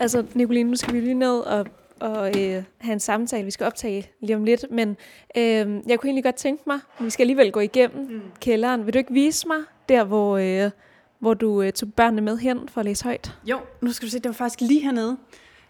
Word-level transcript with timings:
Altså, 0.00 0.24
Nicoline, 0.34 0.70
nu 0.70 0.76
skal 0.76 0.94
vi 0.94 1.00
lige 1.00 1.14
ned 1.14 1.38
og, 1.38 1.66
og 2.00 2.28
øh, 2.28 2.62
have 2.78 2.92
en 2.92 3.00
samtale. 3.00 3.44
Vi 3.44 3.50
skal 3.50 3.66
optage 3.66 4.10
lige 4.20 4.36
om 4.36 4.44
lidt, 4.44 4.64
men 4.70 4.88
øh, 5.36 5.44
jeg 5.86 5.98
kunne 5.98 6.08
egentlig 6.08 6.24
godt 6.24 6.34
tænke 6.34 6.62
mig, 6.66 6.78
vi 7.00 7.10
skal 7.10 7.22
alligevel 7.22 7.52
gå 7.52 7.60
igennem 7.60 8.10
mm. 8.10 8.20
kælderen. 8.40 8.86
Vil 8.86 8.94
du 8.94 8.98
ikke 8.98 9.12
vise 9.12 9.48
mig 9.48 9.58
der, 9.88 10.04
hvor, 10.04 10.36
øh, 10.36 10.70
hvor 11.18 11.34
du 11.34 11.62
øh, 11.62 11.72
tog 11.72 11.92
børnene 11.92 12.22
med 12.22 12.38
hen 12.38 12.68
for 12.68 12.80
at 12.80 12.84
læse 12.84 13.04
højt? 13.04 13.34
Jo, 13.44 13.58
nu 13.80 13.92
skal 13.92 14.06
du 14.06 14.10
se, 14.10 14.18
det 14.18 14.28
var 14.28 14.32
faktisk 14.32 14.60
lige 14.60 14.80
hernede. 14.80 15.16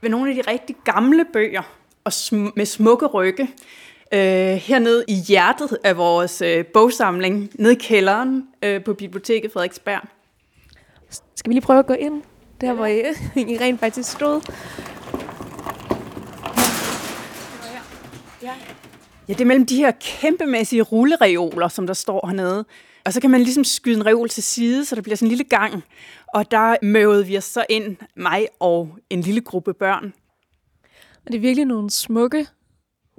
Ved 0.00 0.10
nogle 0.10 0.30
af 0.30 0.44
de 0.44 0.50
rigtig 0.50 0.76
gamle 0.84 1.24
bøger, 1.32 1.62
og 2.04 2.12
sm- 2.12 2.52
med 2.56 2.66
smukke 2.66 3.06
rygge. 3.06 3.50
Øh, 4.14 4.20
hernede 4.54 5.04
i 5.08 5.14
hjertet 5.14 5.78
af 5.84 5.96
vores 5.96 6.42
øh, 6.42 6.66
bogsamling, 6.66 7.50
nede 7.54 7.72
i 7.72 7.78
kælderen 7.80 8.48
øh, 8.62 8.84
på 8.84 8.94
Biblioteket 8.94 9.52
Frederiksberg. 9.52 10.00
Skal 11.34 11.50
vi 11.50 11.54
lige 11.54 11.62
prøve 11.62 11.78
at 11.78 11.86
gå 11.86 11.94
ind, 11.94 12.22
der 12.60 12.72
hvor 12.72 12.86
I, 12.86 13.00
I 13.52 13.58
rent 13.60 13.80
faktisk 13.80 14.12
stod? 14.12 14.40
Ja, 19.28 19.32
det 19.32 19.40
er 19.40 19.44
mellem 19.44 19.66
de 19.66 19.76
her 19.76 19.90
kæmpemæssige 20.00 20.82
rullereoler, 20.82 21.68
som 21.68 21.86
der 21.86 21.94
står 21.94 22.26
hernede. 22.26 22.64
Og 23.04 23.12
så 23.12 23.20
kan 23.20 23.30
man 23.30 23.40
ligesom 23.40 23.64
skyde 23.64 23.96
en 23.96 24.06
reol 24.06 24.28
til 24.28 24.42
side, 24.42 24.84
så 24.84 24.94
der 24.94 25.02
bliver 25.02 25.16
sådan 25.16 25.26
en 25.26 25.30
lille 25.30 25.44
gang. 25.44 25.84
Og 26.34 26.50
der 26.50 26.76
møvede 26.82 27.26
vi 27.26 27.36
os 27.36 27.44
så 27.44 27.64
ind, 27.68 27.96
mig 28.16 28.46
og 28.60 28.96
en 29.10 29.20
lille 29.20 29.40
gruppe 29.40 29.74
børn. 29.74 30.12
Og 31.26 31.32
det 31.32 31.34
er 31.34 31.40
virkelig 31.40 31.64
nogle 31.64 31.90
smukke, 31.90 32.46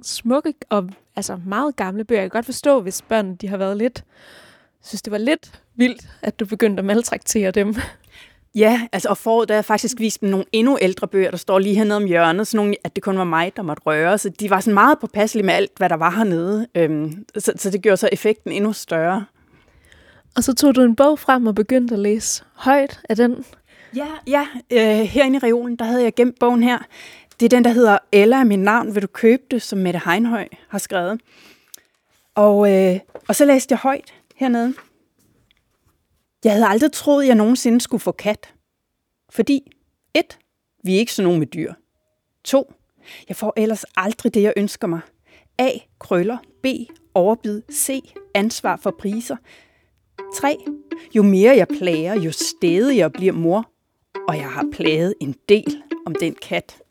smukke 0.02 0.54
og 0.70 0.88
altså 1.16 1.40
meget 1.46 1.76
gamle 1.76 2.04
bøger. 2.04 2.20
Jeg 2.20 2.30
kan 2.30 2.38
godt 2.38 2.46
forstå, 2.46 2.80
hvis 2.80 3.02
børn 3.02 3.36
de 3.36 3.48
har 3.48 3.56
været 3.56 3.76
lidt, 3.76 4.04
synes 4.82 5.02
det 5.02 5.10
var 5.10 5.18
lidt 5.18 5.62
vildt, 5.74 6.08
at 6.22 6.40
du 6.40 6.46
begyndte 6.46 6.80
at 6.80 6.84
maltraktere 6.84 7.50
dem. 7.50 7.74
Ja, 8.54 8.88
altså 8.92 9.08
og 9.08 9.16
foråret, 9.16 9.48
der 9.48 9.54
er 9.54 9.62
faktisk 9.62 10.00
vist 10.00 10.20
dem 10.20 10.28
nogle 10.28 10.44
endnu 10.52 10.78
ældre 10.80 11.08
bøger, 11.08 11.30
der 11.30 11.36
står 11.36 11.58
lige 11.58 11.74
hernede 11.74 11.96
om 11.96 12.04
hjørnet, 12.04 12.46
sådan 12.46 12.56
nogle, 12.56 12.74
at 12.84 12.96
det 12.96 13.02
kun 13.02 13.18
var 13.18 13.24
mig, 13.24 13.52
der 13.56 13.62
måtte 13.62 13.82
røre, 13.86 14.18
så 14.18 14.28
de 14.28 14.50
var 14.50 14.60
sådan 14.60 14.74
meget 14.74 14.98
påpasselige 14.98 15.46
med 15.46 15.54
alt, 15.54 15.70
hvad 15.76 15.88
der 15.88 15.96
var 15.96 16.10
hernede, 16.10 16.66
øhm, 16.74 17.24
så, 17.38 17.52
så 17.56 17.70
det 17.70 17.82
gjorde 17.82 17.96
så 17.96 18.08
effekten 18.12 18.52
endnu 18.52 18.72
større. 18.72 19.24
Og 20.36 20.44
så 20.44 20.54
tog 20.54 20.74
du 20.74 20.80
en 20.80 20.96
bog 20.96 21.18
frem 21.18 21.46
og 21.46 21.54
begyndte 21.54 21.94
at 21.94 22.00
læse 22.00 22.44
højt 22.54 23.00
af 23.08 23.16
den. 23.16 23.44
Ja, 23.96 24.06
ja 24.26 24.46
øh, 24.72 25.06
herinde 25.06 25.36
i 25.36 25.38
reolen, 25.38 25.76
der 25.76 25.84
havde 25.84 26.02
jeg 26.02 26.14
gemt 26.14 26.38
bogen 26.40 26.62
her. 26.62 26.78
Det 27.40 27.46
er 27.46 27.56
den, 27.56 27.64
der 27.64 27.70
hedder 27.70 27.98
Ella 28.12 28.36
er 28.36 28.44
mit 28.44 28.58
navn, 28.58 28.94
vil 28.94 29.02
du 29.02 29.06
købe 29.06 29.42
det, 29.50 29.62
som 29.62 29.78
Mette 29.78 30.00
Heinhøj 30.04 30.48
har 30.68 30.78
skrevet. 30.78 31.20
Og, 32.34 32.72
øh, 32.72 32.98
og 33.28 33.36
så 33.36 33.44
læste 33.44 33.72
jeg 33.72 33.78
højt 33.78 34.14
hernede. 34.36 34.74
Jeg 36.44 36.52
havde 36.52 36.66
aldrig 36.66 36.92
troet, 36.92 37.26
jeg 37.26 37.34
nogensinde 37.34 37.80
skulle 37.80 38.00
få 38.00 38.12
kat. 38.12 38.54
Fordi 39.30 39.72
1. 40.14 40.38
Vi 40.84 40.94
er 40.94 40.98
ikke 40.98 41.12
sådan 41.12 41.24
nogen 41.24 41.38
med 41.38 41.46
dyr. 41.46 41.72
2. 42.44 42.72
Jeg 43.28 43.36
får 43.36 43.52
ellers 43.56 43.84
aldrig 43.96 44.34
det, 44.34 44.42
jeg 44.42 44.52
ønsker 44.56 44.86
mig. 44.86 45.00
A. 45.58 45.70
Krøller. 45.98 46.38
B. 46.62 46.66
Overbid. 47.14 47.62
C. 47.72 48.02
Ansvar 48.34 48.76
for 48.76 48.90
priser. 48.90 49.36
3. 50.34 50.56
Jo 51.14 51.22
mere 51.22 51.56
jeg 51.56 51.68
plager, 51.68 52.14
jo 52.14 52.32
stedigere 52.32 53.10
bliver 53.10 53.32
mor. 53.32 53.70
Og 54.28 54.36
jeg 54.36 54.50
har 54.50 54.66
plaget 54.72 55.14
en 55.20 55.34
del 55.48 55.82
om 56.06 56.14
den 56.14 56.34
kat. 56.34 56.81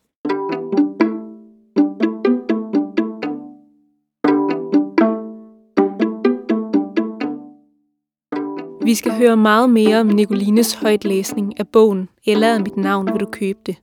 Vi 8.84 8.96
skal 8.96 9.12
høre 9.12 9.38
meget 9.38 9.70
mere 9.70 10.00
om 10.00 10.08
Nicolines 10.08 10.74
højtlæsning 10.74 11.60
af 11.60 11.68
bogen 11.68 12.10
Eller 12.26 12.48
er 12.48 12.60
mit 12.60 12.78
navn, 12.78 13.08
vil 13.14 13.20
du 13.20 13.26
købe 13.26 13.60
det? 13.66 13.76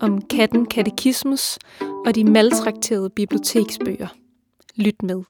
Om 0.00 0.22
katten 0.22 0.66
Katekismus 0.66 1.58
og 2.06 2.14
de 2.14 2.24
maltrakterede 2.24 3.10
biblioteksbøger. 3.10 4.06
Lyt 4.76 5.02
med. 5.02 5.22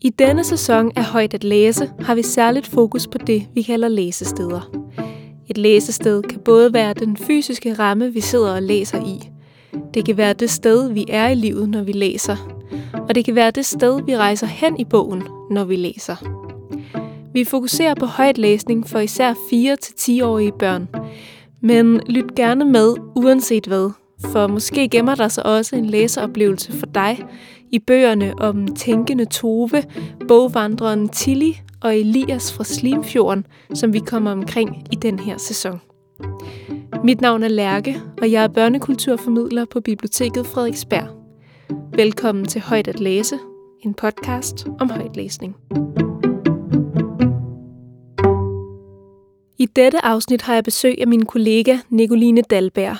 I 0.00 0.10
denne 0.10 0.44
sæson 0.44 0.92
af 0.96 1.04
Højt 1.04 1.34
at 1.34 1.44
læse 1.44 1.90
har 2.00 2.14
vi 2.14 2.22
særligt 2.22 2.66
fokus 2.66 3.06
på 3.06 3.18
det, 3.18 3.46
vi 3.54 3.62
kalder 3.62 3.88
læsesteder. 3.88 4.70
Et 5.48 5.58
læsested 5.58 6.22
kan 6.22 6.40
både 6.44 6.72
være 6.72 6.94
den 6.94 7.16
fysiske 7.16 7.74
ramme, 7.74 8.12
vi 8.12 8.20
sidder 8.20 8.54
og 8.54 8.62
læser 8.62 9.04
i. 9.06 9.30
Det 9.94 10.04
kan 10.04 10.16
være 10.16 10.32
det 10.32 10.50
sted, 10.50 10.92
vi 10.92 11.04
er 11.08 11.28
i 11.28 11.34
livet, 11.34 11.68
når 11.68 11.82
vi 11.82 11.92
læser, 11.92 12.51
og 13.12 13.16
det 13.16 13.24
kan 13.24 13.34
være 13.34 13.50
det 13.50 13.66
sted, 13.66 14.02
vi 14.06 14.16
rejser 14.16 14.46
hen 14.46 14.80
i 14.80 14.84
bogen, 14.84 15.22
når 15.50 15.64
vi 15.64 15.76
læser. 15.76 16.16
Vi 17.32 17.44
fokuserer 17.44 17.94
på 17.94 18.06
højtlæsning 18.06 18.88
for 18.88 18.98
især 18.98 19.32
4-10-årige 19.32 20.52
børn, 20.58 20.88
men 21.62 22.00
lyt 22.06 22.34
gerne 22.34 22.64
med 22.64 22.94
uanset 23.16 23.66
hvad, 23.66 23.90
for 24.32 24.46
måske 24.46 24.88
gemmer 24.88 25.14
der 25.14 25.28
sig 25.28 25.46
også 25.46 25.76
en 25.76 25.86
læseoplevelse 25.86 26.72
for 26.72 26.86
dig 26.86 27.26
i 27.72 27.78
bøgerne 27.78 28.34
om 28.38 28.68
tænkende 28.68 29.24
Tove, 29.24 29.82
bogvandreren 30.28 31.08
Tilly 31.08 31.52
og 31.82 31.98
Elias 31.98 32.52
fra 32.52 32.64
Slimfjorden, 32.64 33.46
som 33.74 33.92
vi 33.92 33.98
kommer 33.98 34.32
omkring 34.32 34.86
i 34.92 34.96
den 34.96 35.18
her 35.18 35.38
sæson. 35.38 35.80
Mit 37.04 37.20
navn 37.20 37.42
er 37.42 37.48
Lærke, 37.48 38.00
og 38.22 38.32
jeg 38.32 38.44
er 38.44 38.48
børnekulturformidler 38.48 39.64
på 39.64 39.80
Biblioteket 39.80 40.46
Frederiksberg. 40.46 41.21
Velkommen 41.94 42.44
til 42.44 42.60
Højt 42.60 42.88
at 42.88 43.00
læse, 43.00 43.38
en 43.80 43.94
podcast 43.94 44.66
om 44.80 44.90
højtlæsning. 44.90 45.56
I 49.58 49.66
dette 49.76 50.04
afsnit 50.04 50.42
har 50.42 50.54
jeg 50.54 50.64
besøg 50.64 51.00
af 51.00 51.06
min 51.06 51.26
kollega 51.26 51.78
Nicoline 51.88 52.42
Dalberg. 52.42 52.96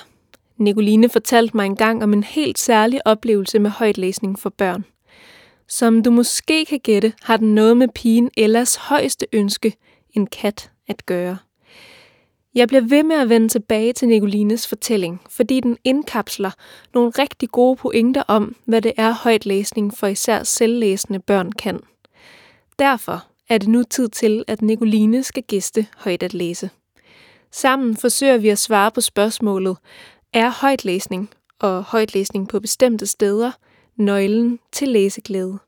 Nicoline 0.57 1.09
fortalte 1.09 1.57
mig 1.57 1.65
engang 1.65 2.03
om 2.03 2.13
en 2.13 2.23
helt 2.23 2.59
særlig 2.59 3.07
oplevelse 3.07 3.59
med 3.59 3.69
højtlæsning 3.69 4.39
for 4.39 4.49
børn. 4.49 4.85
Som 5.67 6.03
du 6.03 6.11
måske 6.11 6.65
kan 6.65 6.79
gætte, 6.79 7.13
har 7.21 7.37
den 7.37 7.55
noget 7.55 7.77
med 7.77 7.87
pigen 7.95 8.29
Ellas 8.37 8.75
højeste 8.75 9.25
ønske, 9.33 9.73
en 10.13 10.27
kat, 10.27 10.71
at 10.87 11.05
gøre. 11.05 11.37
Jeg 12.55 12.67
bliver 12.67 12.81
ved 12.81 13.03
med 13.03 13.15
at 13.15 13.29
vende 13.29 13.47
tilbage 13.47 13.93
til 13.93 14.07
Nicolines 14.07 14.67
fortælling, 14.67 15.21
fordi 15.29 15.59
den 15.59 15.77
indkapsler 15.83 16.51
nogle 16.93 17.09
rigtig 17.09 17.49
gode 17.49 17.75
pointer 17.75 18.23
om, 18.27 18.55
hvad 18.65 18.81
det 18.81 18.93
er 18.97 19.11
højtlæsning 19.11 19.93
for 19.97 20.07
især 20.07 20.43
selvlæsende 20.43 21.19
børn 21.19 21.51
kan. 21.51 21.79
Derfor 22.79 23.27
er 23.49 23.57
det 23.57 23.69
nu 23.69 23.83
tid 23.83 24.09
til, 24.09 24.43
at 24.47 24.61
Nicoline 24.61 25.23
skal 25.23 25.43
gæste 25.43 25.87
højt 25.97 26.23
at 26.23 26.33
læse. 26.33 26.69
Sammen 27.51 27.97
forsøger 27.97 28.37
vi 28.37 28.49
at 28.49 28.59
svare 28.59 28.91
på 28.91 29.01
spørgsmålet, 29.01 29.77
er 30.33 30.49
højtlæsning 30.49 31.29
og 31.59 31.83
højtlæsning 31.83 32.47
på 32.47 32.59
bestemte 32.59 33.07
steder 33.07 33.51
nøglen 33.95 34.59
til 34.71 34.87
læseglæde? 34.87 35.59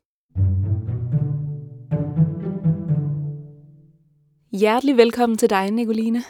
Hjertelig 4.52 4.96
velkommen 4.96 5.38
til 5.38 5.50
dig, 5.50 5.70
Nicoline. 5.70 6.22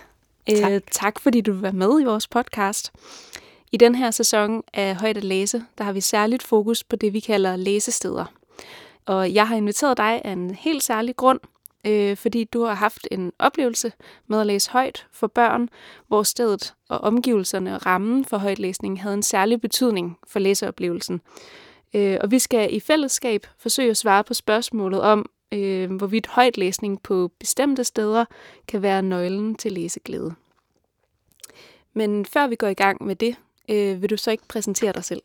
Tak. 0.54 0.72
Øh, 0.72 0.80
tak 0.90 1.20
fordi 1.20 1.40
du 1.40 1.52
være 1.52 1.72
med 1.72 2.00
i 2.00 2.04
vores 2.04 2.28
podcast. 2.28 2.92
I 3.72 3.76
den 3.76 3.94
her 3.94 4.10
sæson 4.10 4.62
af 4.74 4.96
Højt 4.96 5.16
at 5.16 5.24
læse, 5.24 5.64
der 5.78 5.84
har 5.84 5.92
vi 5.92 6.00
særligt 6.00 6.42
fokus 6.42 6.84
på 6.84 6.96
det, 6.96 7.12
vi 7.12 7.20
kalder 7.20 7.56
læsesteder. 7.56 8.24
Og 9.06 9.34
jeg 9.34 9.48
har 9.48 9.56
inviteret 9.56 9.96
dig 9.96 10.22
af 10.24 10.32
en 10.32 10.50
helt 10.50 10.82
særlig 10.82 11.16
grund, 11.16 11.40
øh, 11.86 12.16
fordi 12.16 12.44
du 12.44 12.64
har 12.64 12.74
haft 12.74 13.08
en 13.10 13.32
oplevelse 13.38 13.92
med 14.26 14.40
at 14.40 14.46
læse 14.46 14.70
højt 14.70 15.06
for 15.12 15.26
børn, 15.26 15.68
hvor 16.08 16.22
stedet 16.22 16.74
og 16.88 16.98
omgivelserne 16.98 17.74
og 17.74 17.86
rammen 17.86 18.24
for 18.24 18.36
højtlæsning 18.38 19.02
havde 19.02 19.14
en 19.14 19.22
særlig 19.22 19.60
betydning 19.60 20.18
for 20.26 20.38
læseoplevelsen. 20.38 21.20
Øh, 21.94 22.18
og 22.20 22.30
vi 22.30 22.38
skal 22.38 22.74
i 22.74 22.80
fællesskab 22.80 23.46
forsøge 23.58 23.90
at 23.90 23.96
svare 23.96 24.24
på 24.24 24.34
spørgsmålet 24.34 25.00
om, 25.00 25.26
øh, 25.56 25.92
hvorvidt 25.92 26.26
højtlæsning 26.26 27.02
på 27.02 27.30
bestemte 27.38 27.84
steder 27.84 28.24
kan 28.68 28.82
være 28.82 29.02
nøglen 29.02 29.54
til 29.54 29.72
læseglæde. 29.72 30.34
Men 31.94 32.26
før 32.26 32.46
vi 32.46 32.56
går 32.56 32.68
i 32.68 32.74
gang 32.74 33.04
med 33.04 33.16
det, 33.16 33.36
øh, 33.68 34.02
vil 34.02 34.10
du 34.10 34.16
så 34.16 34.30
ikke 34.30 34.48
præsentere 34.48 34.92
dig 34.92 35.04
selv? 35.04 35.22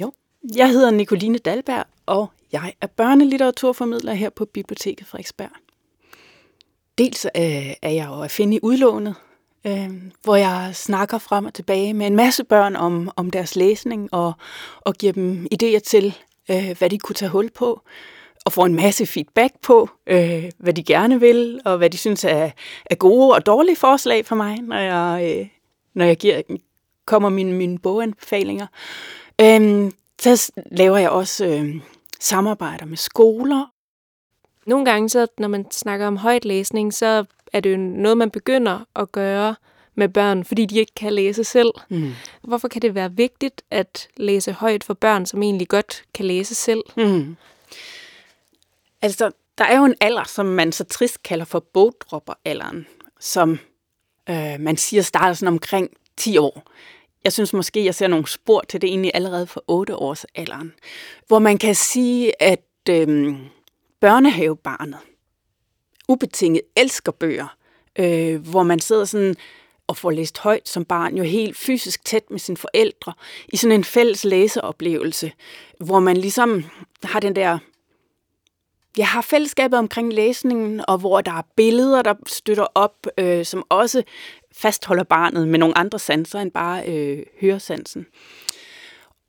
Jo, 0.00 0.12
jeg 0.56 0.70
hedder 0.70 0.90
Nicoline 0.90 1.38
Dalberg, 1.38 1.84
og 2.06 2.30
jeg 2.52 2.74
er 2.80 2.86
børnelitteraturformidler 2.86 4.14
her 4.14 4.30
på 4.30 4.44
Biblioteket 4.44 5.06
Frederiksberg. 5.06 5.50
Dels 6.98 7.24
øh, 7.24 7.72
er 7.82 7.90
jeg 7.90 8.06
jo 8.06 8.20
at 8.20 8.30
finde 8.30 8.56
i 8.56 8.60
udlånet, 8.62 9.14
øh, 9.66 9.90
hvor 10.22 10.36
jeg 10.36 10.70
snakker 10.74 11.18
frem 11.18 11.44
og 11.44 11.54
tilbage 11.54 11.94
med 11.94 12.06
en 12.06 12.16
masse 12.16 12.44
børn 12.44 12.76
om, 12.76 13.10
om 13.16 13.30
deres 13.30 13.56
læsning 13.56 14.14
og, 14.14 14.32
og 14.80 14.94
giver 14.94 15.12
dem 15.12 15.46
idéer 15.54 15.78
til, 15.78 16.16
øh, 16.50 16.78
hvad 16.78 16.90
de 16.90 16.98
kunne 16.98 17.14
tage 17.14 17.30
hul 17.30 17.50
på 17.50 17.82
og 18.44 18.52
får 18.52 18.66
en 18.66 18.74
masse 18.74 19.06
feedback 19.06 19.52
på, 19.62 19.90
øh, 20.06 20.50
hvad 20.58 20.72
de 20.72 20.82
gerne 20.82 21.20
vil, 21.20 21.60
og 21.64 21.78
hvad 21.78 21.90
de 21.90 21.98
synes 21.98 22.24
er, 22.24 22.50
er 22.86 22.94
gode 22.94 23.34
og 23.34 23.46
dårlige 23.46 23.76
forslag 23.76 24.26
for 24.26 24.34
mig, 24.34 24.58
når 24.62 24.76
jeg, 24.78 25.38
øh, 25.38 25.46
når 25.94 26.04
jeg 26.04 26.16
giver, 26.16 26.42
kommer 27.06 27.28
mine, 27.28 27.52
mine 27.52 27.78
boganbefalinger. 27.78 28.66
Øh, 29.40 29.90
så 30.20 30.52
laver 30.70 30.98
jeg 30.98 31.10
også 31.10 31.46
øh, 31.46 31.74
samarbejder 32.20 32.86
med 32.86 32.96
skoler. 32.96 33.66
Nogle 34.66 34.84
gange, 34.84 35.08
så, 35.08 35.26
når 35.38 35.48
man 35.48 35.70
snakker 35.70 36.06
om 36.06 36.16
højtlæsning, 36.16 36.94
så 36.94 37.24
er 37.52 37.60
det 37.60 37.72
jo 37.72 37.76
noget, 37.76 38.18
man 38.18 38.30
begynder 38.30 38.80
at 38.96 39.12
gøre 39.12 39.54
med 39.94 40.08
børn, 40.08 40.44
fordi 40.44 40.66
de 40.66 40.78
ikke 40.78 40.94
kan 40.96 41.12
læse 41.12 41.44
selv. 41.44 41.70
Mm. 41.88 42.12
Hvorfor 42.42 42.68
kan 42.68 42.82
det 42.82 42.94
være 42.94 43.12
vigtigt 43.12 43.62
at 43.70 44.08
læse 44.16 44.52
højt 44.52 44.84
for 44.84 44.94
børn, 44.94 45.26
som 45.26 45.42
egentlig 45.42 45.68
godt 45.68 46.04
kan 46.14 46.26
læse 46.26 46.54
selv? 46.54 46.82
Mm. 46.96 47.36
Altså, 49.02 49.30
der 49.58 49.64
er 49.64 49.78
jo 49.78 49.84
en 49.84 49.94
alder, 50.00 50.24
som 50.24 50.46
man 50.46 50.72
så 50.72 50.84
trist 50.84 51.22
kalder 51.22 51.44
for 51.44 51.60
bogdropperalderen, 51.60 52.86
som 53.20 53.58
øh, 54.30 54.60
man 54.60 54.76
siger 54.76 55.02
starter 55.02 55.34
sådan 55.34 55.48
omkring 55.48 55.90
10 56.16 56.38
år. 56.38 56.62
Jeg 57.24 57.32
synes 57.32 57.52
måske, 57.52 57.84
jeg 57.84 57.94
ser 57.94 58.06
nogle 58.06 58.28
spor 58.28 58.64
til 58.68 58.80
det 58.80 58.88
egentlig 58.88 59.10
allerede 59.14 59.46
for 59.46 59.64
8 59.66 59.96
års 59.96 60.24
alderen, 60.34 60.74
hvor 61.26 61.38
man 61.38 61.58
kan 61.58 61.74
sige, 61.74 62.42
at 62.42 62.64
øh, 62.90 63.36
børnehavebarnet 64.00 64.98
ubetinget 66.08 66.62
elsker 66.76 67.12
bøger, 67.12 67.56
øh, 67.98 68.48
hvor 68.48 68.62
man 68.62 68.80
sidder 68.80 69.04
sådan 69.04 69.36
og 69.86 69.96
får 69.96 70.10
læst 70.10 70.38
højt 70.38 70.68
som 70.68 70.84
barn, 70.84 71.16
jo 71.16 71.22
helt 71.22 71.56
fysisk 71.56 72.04
tæt 72.04 72.30
med 72.30 72.38
sine 72.38 72.56
forældre, 72.56 73.12
i 73.48 73.56
sådan 73.56 73.74
en 73.74 73.84
fælles 73.84 74.24
læseoplevelse, 74.24 75.32
hvor 75.80 76.00
man 76.00 76.16
ligesom 76.16 76.64
har 77.02 77.20
den 77.20 77.36
der 77.36 77.58
jeg 78.98 79.06
har 79.06 79.22
fællesskabet 79.22 79.78
omkring 79.78 80.12
læsningen, 80.12 80.80
og 80.88 80.98
hvor 80.98 81.20
der 81.20 81.32
er 81.32 81.42
billeder, 81.56 82.02
der 82.02 82.14
støtter 82.26 82.66
op, 82.74 83.06
øh, 83.18 83.44
som 83.44 83.64
også 83.68 84.02
fastholder 84.56 85.04
barnet 85.04 85.48
med 85.48 85.58
nogle 85.58 85.78
andre 85.78 85.98
sanser 85.98 86.38
end 86.40 86.50
bare 86.50 86.88
øh, 86.88 87.22
høresansen. 87.40 88.06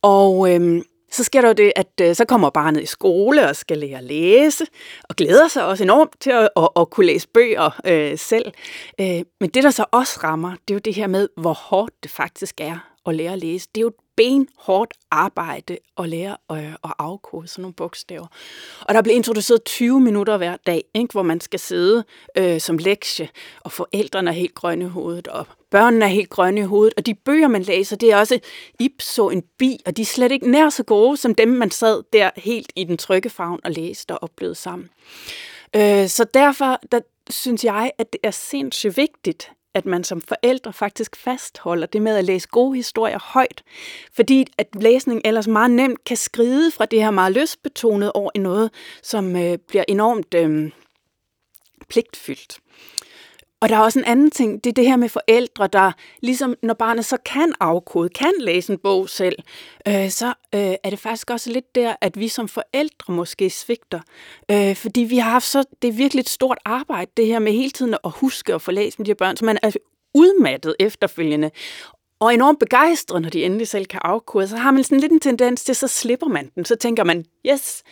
Og 0.02 0.54
øh, 0.54 0.82
så 1.10 1.24
sker 1.24 1.40
der 1.40 1.48
jo 1.48 1.54
det, 1.54 1.72
at 1.76 2.00
øh, 2.02 2.14
så 2.14 2.24
kommer 2.24 2.50
barnet 2.50 2.82
i 2.82 2.86
skole 2.86 3.48
og 3.48 3.56
skal 3.56 3.78
lære 3.78 3.98
at 3.98 4.04
læse, 4.04 4.64
og 5.08 5.16
glæder 5.16 5.48
sig 5.48 5.64
også 5.64 5.84
enormt 5.84 6.20
til 6.20 6.30
at, 6.30 6.48
at, 6.56 6.68
at 6.76 6.90
kunne 6.90 7.06
læse 7.06 7.28
bøger 7.28 7.80
øh, 7.86 8.18
selv. 8.18 8.52
Øh, 9.00 9.22
men 9.40 9.50
det, 9.50 9.62
der 9.62 9.70
så 9.70 9.84
også 9.92 10.20
rammer, 10.22 10.50
det 10.50 10.70
er 10.70 10.74
jo 10.74 10.80
det 10.84 10.94
her 10.94 11.06
med, 11.06 11.28
hvor 11.36 11.52
hårdt 11.52 12.02
det 12.02 12.10
faktisk 12.10 12.60
er 12.60 12.90
at 13.06 13.14
lære 13.14 13.32
at 13.32 13.38
læse. 13.38 13.68
Det 13.74 13.80
er 13.80 13.82
jo 13.82 13.88
et 13.88 14.03
benhårdt 14.16 14.94
arbejde 15.10 15.78
at 15.98 16.08
lære 16.08 16.36
at, 16.50 16.58
at 16.84 16.92
afkode 16.98 17.48
sådan 17.48 17.62
nogle 17.62 17.74
bogstaver. 17.74 18.26
Og 18.80 18.94
der 18.94 19.02
bliver 19.02 19.16
introduceret 19.16 19.64
20 19.64 20.00
minutter 20.00 20.36
hver 20.36 20.56
dag, 20.66 20.84
ikke, 20.94 21.12
hvor 21.12 21.22
man 21.22 21.40
skal 21.40 21.60
sidde 21.60 22.04
øh, 22.36 22.60
som 22.60 22.78
lektie, 22.78 23.28
og 23.60 23.72
forældrene 23.72 24.30
er 24.30 24.34
helt 24.34 24.54
grønne 24.54 24.84
i 24.84 24.88
hovedet, 24.88 25.28
og 25.28 25.46
børnene 25.70 26.04
er 26.04 26.08
helt 26.08 26.30
grønne 26.30 26.60
i 26.60 26.64
hovedet, 26.64 26.94
og 26.96 27.06
de 27.06 27.14
bøger, 27.14 27.48
man 27.48 27.62
læser, 27.62 27.96
det 27.96 28.12
er 28.12 28.16
også 28.16 28.40
ipso 28.80 29.30
en 29.30 29.42
bi, 29.58 29.78
og 29.86 29.96
de 29.96 30.02
er 30.02 30.06
slet 30.06 30.32
ikke 30.32 30.50
nær 30.50 30.68
så 30.68 30.82
gode, 30.82 31.16
som 31.16 31.34
dem, 31.34 31.48
man 31.48 31.70
sad 31.70 32.02
der 32.12 32.30
helt 32.36 32.72
i 32.76 32.84
den 32.84 32.96
trygge 32.96 33.30
favn 33.30 33.60
og 33.64 33.70
læste 33.70 34.12
og 34.12 34.22
oplevede 34.22 34.54
sammen. 34.54 34.90
Øh, 35.76 36.08
så 36.08 36.24
derfor 36.34 36.80
der 36.92 37.00
synes 37.30 37.64
jeg, 37.64 37.90
at 37.98 38.12
det 38.12 38.20
er 38.22 38.30
sindssygt 38.30 38.96
vigtigt, 38.96 39.50
at 39.74 39.86
man 39.86 40.04
som 40.04 40.20
forældre 40.20 40.72
faktisk 40.72 41.16
fastholder 41.16 41.86
det 41.86 42.02
med 42.02 42.16
at 42.16 42.24
læse 42.24 42.48
gode 42.48 42.76
historier 42.76 43.18
højt. 43.18 43.62
Fordi 44.12 44.46
at 44.58 44.68
læsning 44.74 45.20
ellers 45.24 45.48
meget 45.48 45.70
nemt 45.70 46.04
kan 46.04 46.16
skride 46.16 46.70
fra 46.70 46.86
det 46.86 47.02
her 47.02 47.10
meget 47.10 47.32
løsbetonet 47.32 48.12
over 48.12 48.30
i 48.34 48.38
noget, 48.38 48.70
som 49.02 49.36
øh, 49.36 49.58
bliver 49.58 49.84
enormt 49.88 50.34
øh, 50.34 50.70
pligtfyldt. 51.88 52.58
Og 53.64 53.70
der 53.70 53.76
er 53.76 53.80
også 53.80 53.98
en 53.98 54.04
anden 54.04 54.30
ting, 54.30 54.64
det 54.64 54.70
er 54.70 54.74
det 54.74 54.86
her 54.86 54.96
med 54.96 55.08
forældre, 55.08 55.66
der 55.66 55.92
ligesom 56.22 56.54
når 56.62 56.74
barnet 56.74 57.04
så 57.04 57.16
kan 57.24 57.52
afkode, 57.60 58.08
kan 58.08 58.32
læse 58.38 58.72
en 58.72 58.78
bog 58.78 59.08
selv, 59.08 59.38
øh, 59.88 60.10
så 60.10 60.26
øh, 60.26 60.74
er 60.84 60.90
det 60.90 60.98
faktisk 60.98 61.30
også 61.30 61.50
lidt 61.50 61.74
der, 61.74 61.94
at 62.00 62.18
vi 62.18 62.28
som 62.28 62.48
forældre 62.48 63.14
måske 63.14 63.50
svigter. 63.50 64.00
Øh, 64.50 64.76
fordi 64.76 65.00
vi 65.00 65.18
har 65.18 65.30
haft 65.30 65.46
så, 65.46 65.64
det 65.82 65.88
er 65.88 65.92
virkelig 65.92 66.20
et 66.20 66.28
stort 66.28 66.58
arbejde, 66.64 67.10
det 67.16 67.26
her 67.26 67.38
med 67.38 67.52
hele 67.52 67.70
tiden 67.70 67.94
at 68.04 68.10
huske 68.10 68.54
at 68.54 68.62
få 68.62 68.70
læst 68.70 68.98
med 68.98 69.06
de 69.06 69.10
her 69.10 69.14
børn, 69.14 69.36
så 69.36 69.44
man 69.44 69.58
er 69.62 69.70
udmattet 70.14 70.76
efterfølgende 70.80 71.50
og 72.20 72.34
enormt 72.34 72.58
begejstret, 72.58 73.22
når 73.22 73.30
de 73.30 73.44
endelig 73.44 73.68
selv 73.68 73.86
kan 73.86 74.00
afkode, 74.04 74.48
så 74.48 74.56
har 74.56 74.70
man 74.70 74.84
sådan 74.84 75.00
lidt 75.00 75.12
en 75.12 75.20
tendens 75.20 75.64
til, 75.64 75.74
så 75.74 75.88
slipper 75.88 76.28
man 76.28 76.50
den. 76.54 76.64
Så 76.64 76.76
tænker 76.76 77.04
man, 77.04 77.24
yes, 77.46 77.82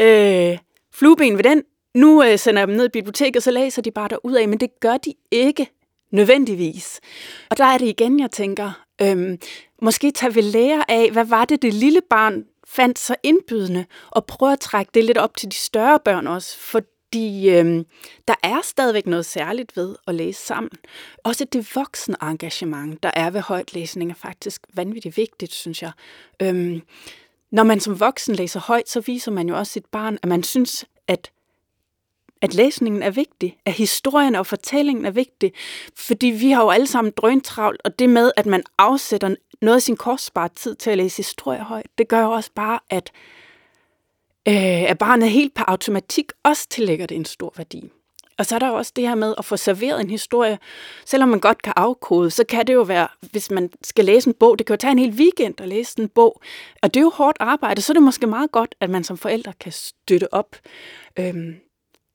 øh, 0.00 0.58
flueben 0.94 1.36
ved 1.36 1.44
den, 1.44 1.62
nu 1.94 2.24
øh, 2.24 2.38
sender 2.38 2.60
jeg 2.60 2.68
dem 2.68 2.76
ned 2.76 2.84
i 2.84 2.88
biblioteket, 2.88 3.36
og 3.36 3.42
så 3.42 3.50
læser 3.50 3.82
de 3.82 3.90
bare 3.90 4.08
derud 4.08 4.32
af, 4.32 4.48
men 4.48 4.60
det 4.60 4.80
gør 4.80 4.96
de 4.96 5.14
ikke 5.30 5.70
nødvendigvis. 6.10 7.00
Og 7.50 7.58
der 7.58 7.64
er 7.64 7.78
det 7.78 7.86
igen, 7.86 8.20
jeg 8.20 8.30
tænker, 8.30 8.84
øhm, 9.02 9.38
måske 9.82 10.10
tager 10.10 10.30
vi 10.30 10.40
lære 10.40 10.90
af, 10.90 11.10
hvad 11.10 11.24
var 11.24 11.44
det, 11.44 11.62
det 11.62 11.74
lille 11.74 12.00
barn 12.10 12.44
fandt 12.66 12.98
så 12.98 13.16
indbydende, 13.22 13.84
og 14.10 14.26
prøve 14.26 14.52
at 14.52 14.60
trække 14.60 14.90
det 14.94 15.04
lidt 15.04 15.18
op 15.18 15.36
til 15.36 15.50
de 15.50 15.56
større 15.56 16.00
børn 16.04 16.26
også, 16.26 16.58
fordi 16.58 17.50
øhm, 17.50 17.84
der 18.28 18.34
er 18.42 18.60
stadigvæk 18.62 19.06
noget 19.06 19.26
særligt 19.26 19.76
ved 19.76 19.96
at 20.06 20.14
læse 20.14 20.40
sammen. 20.40 20.70
Også 21.24 21.44
det 21.44 21.76
voksne 21.76 22.16
engagement, 22.22 23.02
der 23.02 23.10
er 23.14 23.30
ved 23.30 23.40
højtlæsning, 23.40 24.10
er 24.10 24.14
faktisk 24.14 24.62
vanvittigt 24.74 25.16
vigtigt, 25.16 25.52
synes 25.54 25.82
jeg. 25.82 25.92
Øhm, 26.42 26.82
når 27.52 27.62
man 27.62 27.80
som 27.80 28.00
voksen 28.00 28.34
læser 28.34 28.60
højt, 28.60 28.88
så 28.88 29.00
viser 29.00 29.30
man 29.30 29.48
jo 29.48 29.58
også 29.58 29.72
sit 29.72 29.86
barn, 29.86 30.18
at 30.22 30.28
man 30.28 30.42
synes, 30.42 30.84
at 31.08 31.30
at 32.44 32.54
læsningen 32.54 33.02
er 33.02 33.10
vigtig, 33.10 33.56
at 33.64 33.72
historien 33.72 34.34
og 34.34 34.46
fortællingen 34.46 35.04
er 35.04 35.10
vigtig, 35.10 35.52
fordi 35.96 36.26
vi 36.26 36.50
har 36.50 36.62
jo 36.62 36.70
alle 36.70 36.86
sammen 36.86 37.12
drøntravlt, 37.16 37.80
og 37.84 37.98
det 37.98 38.10
med, 38.10 38.32
at 38.36 38.46
man 38.46 38.62
afsætter 38.78 39.34
noget 39.62 39.76
af 39.76 39.82
sin 39.82 39.96
kostbare 39.96 40.48
tid 40.48 40.74
til 40.74 40.90
at 40.90 40.98
læse 40.98 41.16
historie 41.16 41.60
højt, 41.60 41.86
det 41.98 42.08
gør 42.08 42.20
jo 42.20 42.30
også 42.30 42.50
bare, 42.54 42.78
at, 42.90 43.10
øh, 44.48 44.90
at 44.90 44.98
barnet 44.98 45.30
helt 45.30 45.54
på 45.54 45.62
automatik 45.66 46.32
også 46.42 46.68
tillægger 46.68 47.06
det 47.06 47.16
en 47.16 47.24
stor 47.24 47.52
værdi. 47.56 47.90
Og 48.38 48.46
så 48.46 48.54
er 48.54 48.58
der 48.58 48.68
jo 48.68 48.74
også 48.74 48.92
det 48.96 49.08
her 49.08 49.14
med 49.14 49.34
at 49.38 49.44
få 49.44 49.56
serveret 49.56 50.00
en 50.00 50.10
historie. 50.10 50.58
Selvom 51.06 51.28
man 51.28 51.40
godt 51.40 51.62
kan 51.62 51.72
afkode, 51.76 52.30
så 52.30 52.44
kan 52.44 52.66
det 52.66 52.74
jo 52.74 52.82
være, 52.82 53.08
hvis 53.30 53.50
man 53.50 53.70
skal 53.82 54.04
læse 54.04 54.28
en 54.28 54.34
bog, 54.34 54.58
det 54.58 54.66
kan 54.66 54.74
jo 54.74 54.78
tage 54.78 54.92
en 54.92 54.98
hel 54.98 55.10
weekend 55.10 55.60
at 55.60 55.68
læse 55.68 56.00
en 56.00 56.08
bog. 56.08 56.40
Og 56.82 56.94
det 56.94 57.00
er 57.00 57.04
jo 57.04 57.10
hårdt 57.10 57.36
arbejde, 57.40 57.82
så 57.82 57.92
er 57.92 57.94
det 57.94 58.02
måske 58.02 58.26
meget 58.26 58.52
godt, 58.52 58.74
at 58.80 58.90
man 58.90 59.04
som 59.04 59.16
forældre 59.16 59.52
kan 59.60 59.72
støtte 59.72 60.34
op. 60.34 60.56
Øhm, 61.18 61.56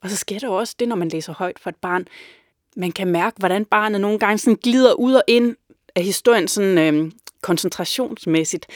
og 0.03 0.09
så 0.09 0.15
sker 0.15 0.39
der 0.39 0.47
jo 0.47 0.53
også 0.53 0.75
det, 0.79 0.87
når 0.87 0.95
man 0.95 1.09
læser 1.09 1.33
højt 1.33 1.59
for 1.59 1.69
et 1.69 1.75
barn. 1.75 2.07
Man 2.75 2.91
kan 2.91 3.07
mærke, 3.07 3.35
hvordan 3.39 3.65
barnet 3.65 4.01
nogle 4.01 4.19
gange 4.19 4.37
sådan 4.37 4.59
glider 4.63 4.93
ud 4.93 5.13
og 5.13 5.23
ind 5.27 5.55
af 5.95 6.03
historien 6.03 6.47
sådan 6.47 6.77
øh, 6.77 7.11
koncentrationsmæssigt. 7.41 8.67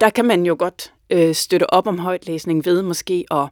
Der 0.00 0.10
kan 0.10 0.24
man 0.24 0.46
jo 0.46 0.56
godt 0.58 0.92
øh, 1.10 1.34
støtte 1.34 1.72
op 1.72 1.86
om 1.86 1.98
højtlæsning 1.98 2.64
ved 2.64 2.82
måske 2.82 3.24
at 3.30 3.48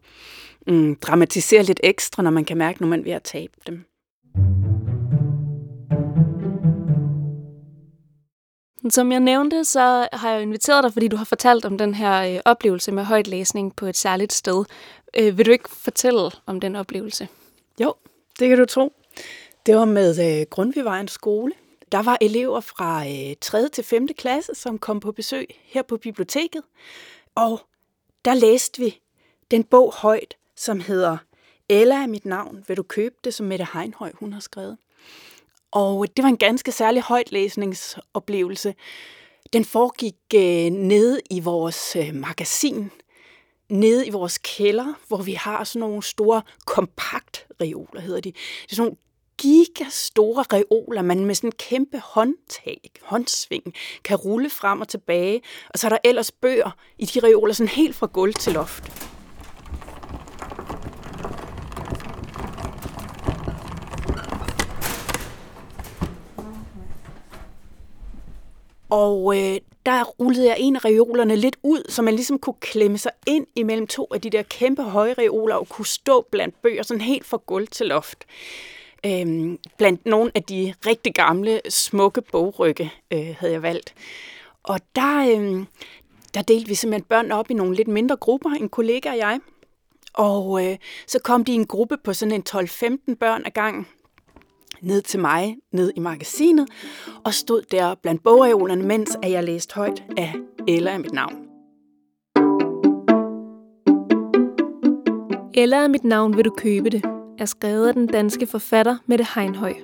øh, 0.66 0.96
dramatisere 1.02 1.62
lidt 1.62 1.80
ekstra, 1.82 2.22
når 2.22 2.30
man 2.30 2.44
kan 2.44 2.58
mærke, 2.58 2.80
når 2.80 2.88
man 2.88 3.00
er 3.00 3.04
ved 3.04 3.12
at 3.12 3.22
tabe 3.22 3.52
dem. 3.66 3.84
Som 8.90 9.12
jeg 9.12 9.20
nævnte, 9.20 9.64
så 9.64 10.08
har 10.12 10.30
jeg 10.30 10.42
inviteret 10.42 10.84
dig, 10.84 10.92
fordi 10.92 11.08
du 11.08 11.16
har 11.16 11.24
fortalt 11.24 11.64
om 11.64 11.78
den 11.78 11.94
her 11.94 12.34
øh, 12.34 12.40
oplevelse 12.44 12.92
med 12.92 13.04
højtlæsning 13.04 13.76
på 13.76 13.86
et 13.86 13.96
særligt 13.96 14.32
sted. 14.32 14.64
Øh, 15.16 15.38
vil 15.38 15.46
du 15.46 15.50
ikke 15.50 15.68
fortælle 15.68 16.30
om 16.46 16.60
den 16.60 16.76
oplevelse? 16.76 17.28
Jo, 17.80 17.94
det 18.38 18.48
kan 18.48 18.58
du 18.58 18.64
tro. 18.64 18.92
Det 19.66 19.76
var 19.76 19.84
med 19.84 20.40
øh, 20.40 20.46
Grundtvigvejens 20.50 21.12
skole. 21.12 21.52
Der 21.92 22.02
var 22.02 22.18
elever 22.20 22.60
fra 22.60 23.06
øh, 23.08 23.36
3. 23.40 23.68
til 23.68 23.84
5. 23.84 24.08
klasse, 24.08 24.54
som 24.54 24.78
kom 24.78 25.00
på 25.00 25.12
besøg 25.12 25.46
her 25.64 25.82
på 25.82 25.96
biblioteket. 25.96 26.62
Og 27.34 27.60
der 28.24 28.34
læste 28.34 28.82
vi 28.82 29.00
den 29.50 29.64
bog 29.64 29.94
højt, 29.94 30.36
som 30.56 30.80
hedder 30.80 31.16
Ella 31.68 32.02
er 32.02 32.06
mit 32.06 32.24
navn. 32.24 32.64
Vil 32.68 32.76
du 32.76 32.82
købe 32.82 33.14
det, 33.24 33.34
som 33.34 33.46
Mette 33.46 33.66
Heinhøj 33.72 34.12
hun 34.14 34.32
har 34.32 34.40
skrevet? 34.40 34.76
Og 35.70 36.06
det 36.16 36.22
var 36.22 36.28
en 36.28 36.36
ganske 36.36 36.72
særlig 36.72 37.02
højtlæsningsoplevelse. 37.02 38.74
Den 39.52 39.64
foregik 39.64 40.16
øh, 40.34 40.70
nede 40.70 41.20
i 41.30 41.40
vores 41.40 41.96
øh, 41.96 42.14
magasin, 42.14 42.90
nede 43.68 44.06
i 44.06 44.10
vores 44.10 44.38
kælder, 44.38 44.94
hvor 45.08 45.22
vi 45.22 45.32
har 45.32 45.64
sådan 45.64 45.80
nogle 45.80 46.02
store 46.02 46.42
kompaktreoler, 46.64 48.00
hedder 48.00 48.20
de. 48.20 48.32
Det 48.32 48.72
er 48.72 48.76
sådan 48.76 48.82
nogle 48.82 48.96
gigastore 49.38 50.44
reoler, 50.52 51.02
man 51.02 51.24
med 51.24 51.34
sådan 51.34 51.48
en 51.48 51.52
kæmpe 51.52 51.98
håndtag, 52.04 52.90
håndsving, 53.02 53.74
kan 54.04 54.16
rulle 54.16 54.50
frem 54.50 54.80
og 54.80 54.88
tilbage. 54.88 55.40
Og 55.70 55.78
så 55.78 55.86
er 55.86 55.88
der 55.88 55.98
ellers 56.04 56.32
bøger 56.32 56.70
i 56.98 57.04
de 57.04 57.20
reoler, 57.20 57.52
sådan 57.52 57.68
helt 57.68 57.96
fra 57.96 58.06
gulv 58.06 58.34
til 58.34 58.52
loft. 58.52 59.08
Og 68.90 69.36
øh, 69.36 69.60
der 69.88 70.04
rullede 70.04 70.46
jeg 70.46 70.56
en 70.58 70.76
af 70.76 70.84
reolerne 70.84 71.36
lidt 71.36 71.56
ud, 71.62 71.82
så 71.88 72.02
man 72.02 72.14
ligesom 72.14 72.38
kunne 72.38 72.56
klemme 72.60 72.98
sig 72.98 73.12
ind 73.26 73.46
imellem 73.54 73.86
to 73.86 74.08
af 74.14 74.20
de 74.20 74.30
der 74.30 74.42
kæmpe 74.42 74.82
høje 74.82 75.14
reoler 75.18 75.54
og 75.54 75.68
kunne 75.68 75.86
stå 75.86 76.26
blandt 76.30 76.62
bøger, 76.62 76.82
sådan 76.82 77.00
helt 77.00 77.26
fra 77.26 77.38
gulv 77.46 77.68
til 77.68 77.86
loft. 77.86 78.24
Øhm, 79.06 79.58
blandt 79.78 80.06
nogle 80.06 80.30
af 80.34 80.42
de 80.42 80.74
rigtig 80.86 81.14
gamle, 81.14 81.60
smukke 81.68 82.22
bogrygge 82.22 82.92
øh, 83.12 83.34
havde 83.38 83.52
jeg 83.52 83.62
valgt. 83.62 83.94
Og 84.62 84.80
der, 84.96 85.36
øhm, 85.36 85.66
der 86.34 86.42
delte 86.42 86.68
vi 86.68 86.74
simpelthen 86.74 87.04
børn 87.08 87.32
op 87.32 87.50
i 87.50 87.54
nogle 87.54 87.76
lidt 87.76 87.88
mindre 87.88 88.16
grupper, 88.16 88.50
en 88.50 88.68
kollega 88.68 89.10
og 89.10 89.18
jeg. 89.18 89.40
Og 90.12 90.66
øh, 90.66 90.76
så 91.06 91.18
kom 91.18 91.44
de 91.44 91.52
i 91.52 91.54
en 91.54 91.66
gruppe 91.66 91.96
på 92.04 92.12
sådan 92.12 92.32
en 92.32 92.44
12-15 93.10 93.14
børn 93.14 93.42
ad 93.46 93.50
gangen 93.50 93.86
ned 94.82 95.02
til 95.02 95.20
mig, 95.20 95.56
ned 95.72 95.92
i 95.96 96.00
magasinet, 96.00 96.68
og 97.24 97.34
stod 97.34 97.62
der 97.70 97.94
blandt 98.02 98.22
bogreolerne, 98.22 98.82
mens 98.82 99.16
at 99.22 99.30
jeg 99.30 99.44
læste 99.44 99.74
højt 99.74 100.04
af 100.16 100.34
Ella 100.68 100.90
er 100.90 100.98
mit 100.98 101.12
navn. 101.12 101.34
Ella 105.54 105.76
er 105.76 105.88
mit 105.88 106.04
navn, 106.04 106.36
vil 106.36 106.44
du 106.44 106.50
købe 106.50 106.90
det, 106.90 107.04
er 107.38 107.44
skrevet 107.44 107.88
af 107.88 107.94
den 107.94 108.06
danske 108.06 108.46
forfatter 108.46 108.96
Mette 109.06 109.26
Heinhøj. 109.34 109.74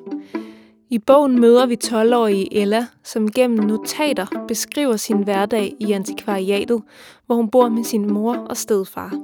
I 0.90 0.98
bogen 0.98 1.40
møder 1.40 1.66
vi 1.66 1.78
12-årige 1.84 2.56
Ella, 2.56 2.86
som 3.02 3.30
gennem 3.30 3.66
notater 3.66 4.44
beskriver 4.48 4.96
sin 4.96 5.22
hverdag 5.22 5.76
i 5.80 5.92
antikvariatet, 5.92 6.82
hvor 7.26 7.34
hun 7.34 7.50
bor 7.50 7.68
med 7.68 7.84
sin 7.84 8.12
mor 8.12 8.36
og 8.36 8.56
stedfar. 8.56 9.18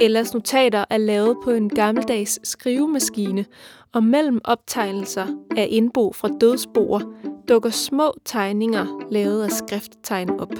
Ellas 0.00 0.34
notater 0.34 0.84
er 0.90 0.98
lavet 0.98 1.36
på 1.44 1.50
en 1.50 1.68
gammeldags 1.68 2.48
skrivemaskine, 2.48 3.44
og 3.94 4.04
mellem 4.04 4.40
optegnelser 4.44 5.26
af 5.56 5.66
indbo 5.70 6.12
fra 6.12 6.28
dødsboer 6.40 7.00
dukker 7.48 7.70
små 7.70 8.14
tegninger 8.24 9.06
lavet 9.10 9.44
af 9.44 9.50
skrifttegn 9.50 10.30
op. 10.30 10.52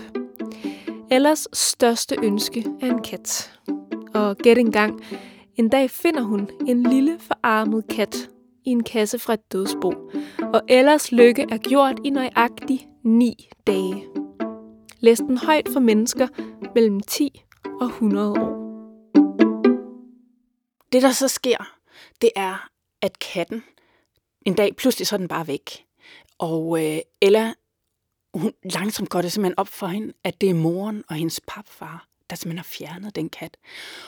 Ellers 1.11 1.49
største 1.53 2.17
ønske 2.23 2.67
er 2.81 2.87
en 2.87 3.03
kat. 3.03 3.59
Og 4.15 4.37
gæt 4.37 4.59
en 4.59 4.73
gang, 4.73 5.01
en 5.57 5.69
dag 5.69 5.91
finder 5.91 6.23
hun 6.23 6.51
en 6.67 6.83
lille 6.83 7.19
forarmet 7.19 7.85
kat 7.89 8.31
i 8.65 8.71
en 8.71 8.83
kasse 8.83 9.19
fra 9.19 9.35
et 9.35 9.53
dødsbo, 9.53 9.93
og 10.53 10.61
Ellers 10.69 11.13
lykke 11.13 11.47
er 11.51 11.59
gjort 11.59 12.01
i 12.05 12.11
nøjagtig 12.11 12.89
ni 13.03 13.49
dage. 13.67 14.05
Læs 15.01 15.19
den 15.19 15.39
højt 15.39 15.69
for 15.73 15.81
mennesker 15.81 16.29
mellem 16.75 17.01
10 17.01 17.43
og 17.81 17.87
100 17.87 18.31
år. 18.31 18.63
Det, 20.93 21.03
der 21.03 21.11
så 21.11 21.29
sker, 21.29 21.77
det 22.21 22.31
er, 22.37 22.69
at 23.03 23.19
katten 23.19 23.65
en 24.45 24.55
dag 24.55 24.77
pludselig 24.77 25.07
så 25.07 25.17
er 25.17 25.19
den 25.19 25.29
bare 25.29 25.47
væk. 25.47 25.87
Og 26.39 26.85
øh, 26.85 26.99
Ella, 27.21 27.53
hun, 28.35 28.53
langsomt 28.63 29.09
går 29.09 29.23
det 29.23 29.33
simpelthen 29.33 29.59
op 29.59 29.69
for 29.69 29.87
hende, 29.87 30.13
at 30.25 30.41
det 30.41 30.51
er 30.51 30.55
moren 30.55 31.05
og 31.09 31.15
hendes 31.15 31.41
papfar, 31.47 32.07
der 32.31 32.37
simpelthen 32.37 32.59
har 32.59 32.65
fjernet 32.65 33.17
den 33.17 33.29
kat. 33.29 33.57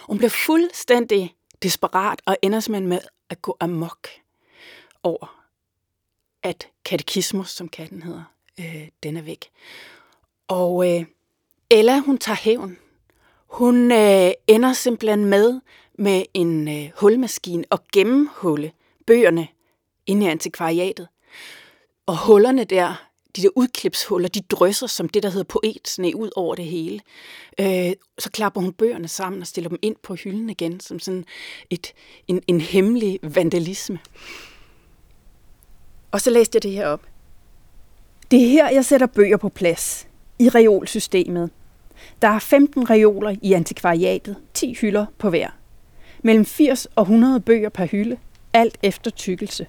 Hun 0.07 0.19
bliver 0.19 0.31
fuldstændig 0.31 1.35
desperat 1.63 2.23
og 2.27 2.37
ender 2.43 2.61
simpelthen 2.61 2.89
med 2.89 3.01
at 3.31 3.43
gå 3.43 3.57
amok 3.61 4.09
over, 5.03 5.45
at 6.43 6.69
katekismus, 6.85 7.51
som 7.51 7.69
katten 7.69 8.03
hedder, 8.03 8.25
øh, 8.61 8.89
den 9.03 9.17
er 9.17 9.23
væk. 9.23 9.51
Og 10.49 10.95
øh, 10.95 11.07
Ella, 11.71 11.99
hun 11.99 12.19
tager 12.19 12.37
hævn. 12.37 12.79
Hun 13.47 13.93
øh, 13.93 14.31
ender 14.47 14.73
simpelthen 14.73 15.25
med 15.25 15.61
med 15.99 16.25
en 16.35 16.69
øh, 16.69 16.91
hulmaskine 16.97 17.65
og 17.71 17.79
gennemhulle 17.93 18.73
bøgerne 19.07 19.49
inde 20.07 20.27
i 20.27 20.29
antikvariatet. 20.29 21.09
Og 22.07 22.27
hullerne 22.27 22.65
der, 22.65 23.09
de 23.37 23.43
der 23.43 23.49
udklipshuller, 23.57 24.29
de 24.29 24.41
drysser 24.41 24.87
som 24.87 25.09
det, 25.09 25.23
der 25.23 25.29
hedder 25.29 25.45
poetsne 25.45 26.17
ud 26.17 26.31
over 26.37 26.55
det 26.55 26.65
hele. 26.65 27.01
Øh, 27.61 27.93
så 28.19 28.31
klapper 28.31 28.61
hun 28.61 28.73
bøgerne 28.73 29.09
sammen 29.09 29.41
og 29.41 29.47
stiller 29.47 29.69
dem 29.69 29.79
ind 29.83 29.97
på 30.03 30.15
hylden 30.15 30.51
igen, 30.51 30.81
som 30.81 30.99
sådan 30.99 31.25
et, 31.71 31.93
en, 32.29 32.43
en 32.47 32.61
hemmelig 32.61 33.19
vandalisme. 33.23 33.99
Og 36.11 36.21
så 36.21 36.31
læste 36.31 36.57
jeg 36.57 36.63
det 36.63 36.71
her 36.71 36.87
op. 36.87 37.07
Det 38.31 38.45
er 38.45 38.49
her, 38.49 38.71
jeg 38.71 38.85
sætter 38.85 39.07
bøger 39.07 39.37
på 39.37 39.49
plads. 39.49 40.09
I 40.39 40.49
reolsystemet. 40.49 41.51
Der 42.23 42.29
er 42.29 42.39
15 42.39 42.91
reoler 42.91 43.37
i 43.43 43.53
antikvariatet, 43.53 44.37
10 44.55 44.75
hylder 44.81 45.07
på 45.19 45.31
hver. 45.31 45.51
Mellem 46.23 46.45
80 46.45 46.87
og 46.97 47.03
100 47.03 47.41
bøger 47.41 47.69
per 47.69 47.87
hylde, 47.87 48.19
alt 48.55 48.79
efter 48.83 49.11
tykkelse. 49.11 49.67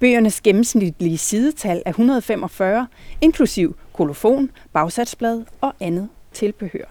Bøgernes 0.00 0.40
gennemsnitlige 0.40 1.18
sidetal 1.18 1.82
er 1.86 1.90
145, 1.90 2.86
inklusiv 3.20 3.76
kolofon, 3.92 4.50
bagsatsblad 4.72 5.44
og 5.60 5.72
andet 5.80 6.08
tilbehør. 6.32 6.84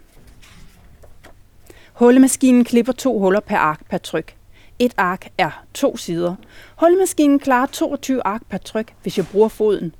Hullemaskinen 1.93 2.63
klipper 2.63 2.93
to 2.93 3.19
huller 3.19 3.39
per 3.39 3.57
ark 3.57 3.81
per 3.89 3.97
tryk. 3.97 4.35
Et 4.79 4.93
ark 4.97 5.27
er 5.37 5.65
to 5.73 5.97
sider. 5.97 6.35
Hullemaskinen 6.75 7.39
klarer 7.39 7.65
22 7.65 8.27
ark 8.27 8.41
per 8.49 8.57
tryk, 8.57 8.93
hvis 9.01 9.17
jeg 9.17 9.27
bruger 9.31 9.47
foden. 9.47 9.95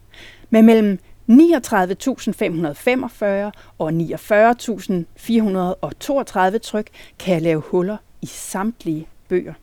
Med 0.50 0.62
mellem 0.62 1.00
39.545 1.30 1.36
og 3.78 3.90
49.432 3.90 6.58
tryk 6.58 6.88
kan 7.20 7.34
jeg 7.34 7.42
lave 7.42 7.62
huller 7.62 7.98
i 8.22 8.26
samtlige 8.26 9.08
bøger. 9.30 9.54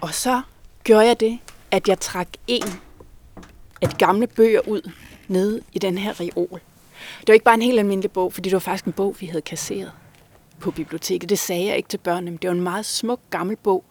Og 0.00 0.14
så 0.14 0.42
gjorde 0.84 1.06
jeg 1.06 1.20
det, 1.20 1.38
at 1.70 1.88
jeg 1.88 2.00
trak 2.00 2.28
en 2.46 2.64
af 3.82 3.88
de 3.88 3.96
gamle 3.96 4.26
bøger 4.26 4.60
ud 4.68 4.90
nede 5.28 5.60
i 5.72 5.78
den 5.78 5.98
her 5.98 6.20
reol. 6.20 6.60
Det 7.20 7.28
var 7.28 7.34
ikke 7.34 7.44
bare 7.44 7.54
en 7.54 7.62
helt 7.62 7.78
almindelig 7.78 8.10
bog, 8.10 8.32
fordi 8.32 8.48
det 8.48 8.54
var 8.54 8.60
faktisk 8.60 8.84
en 8.84 8.92
bog, 8.92 9.16
vi 9.20 9.26
havde 9.26 9.42
kasseret 9.42 9.92
på 10.60 10.70
biblioteket. 10.70 11.28
Det 11.28 11.38
sagde 11.38 11.66
jeg 11.66 11.76
ikke 11.76 11.88
til 11.88 11.98
børnene, 11.98 12.30
men 12.30 12.38
det 12.38 12.48
var 12.48 12.54
en 12.54 12.62
meget 12.62 12.86
smuk 12.86 13.20
gammel 13.30 13.56
bog. 13.56 13.84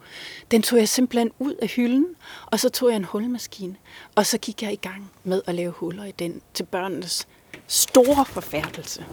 Den 0.50 0.62
tog 0.62 0.78
jeg 0.78 0.88
simpelthen 0.88 1.30
ud 1.38 1.54
af 1.54 1.68
hylden, 1.68 2.06
og 2.46 2.60
så 2.60 2.68
tog 2.68 2.88
jeg 2.88 2.96
en 2.96 3.04
hulmaskine, 3.04 3.76
og 4.14 4.26
så 4.26 4.38
gik 4.38 4.62
jeg 4.62 4.72
i 4.72 4.76
gang 4.76 5.10
med 5.24 5.42
at 5.46 5.54
lave 5.54 5.70
huller 5.70 6.04
i 6.04 6.10
den 6.10 6.42
til 6.54 6.64
børnenes 6.64 7.28
store 7.66 8.24
forfærdelse. 8.24 9.04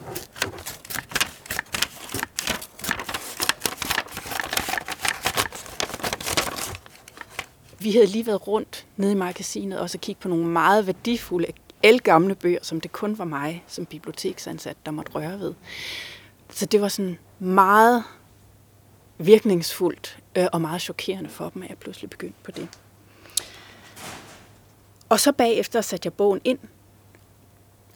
Vi 7.79 7.91
havde 7.91 8.05
lige 8.05 8.25
været 8.25 8.47
rundt 8.47 8.87
nede 8.97 9.11
i 9.11 9.15
magasinet 9.15 9.79
og 9.79 9.89
så 9.89 9.97
kigge 9.97 10.21
på 10.21 10.27
nogle 10.27 10.45
meget 10.45 10.87
værdifulde, 10.87 11.47
elgamle 11.83 12.35
bøger, 12.35 12.59
som 12.61 12.81
det 12.81 12.91
kun 12.91 13.17
var 13.17 13.25
mig 13.25 13.63
som 13.67 13.85
biblioteksansat, 13.85 14.77
der 14.85 14.91
måtte 14.91 15.11
røre 15.11 15.39
ved. 15.39 15.53
Så 16.49 16.65
det 16.65 16.81
var 16.81 16.87
sådan 16.87 17.17
meget 17.39 18.03
virkningsfuldt 19.17 20.19
øh, 20.37 20.47
og 20.53 20.61
meget 20.61 20.81
chokerende 20.81 21.29
for 21.29 21.49
dem, 21.49 21.63
at 21.63 21.69
jeg 21.69 21.77
pludselig 21.77 22.09
begyndte 22.09 22.37
på 22.43 22.51
det. 22.51 22.67
Og 25.09 25.19
så 25.19 25.31
bagefter 25.31 25.81
satte 25.81 26.07
jeg 26.07 26.13
bogen 26.13 26.41
ind, 26.43 26.59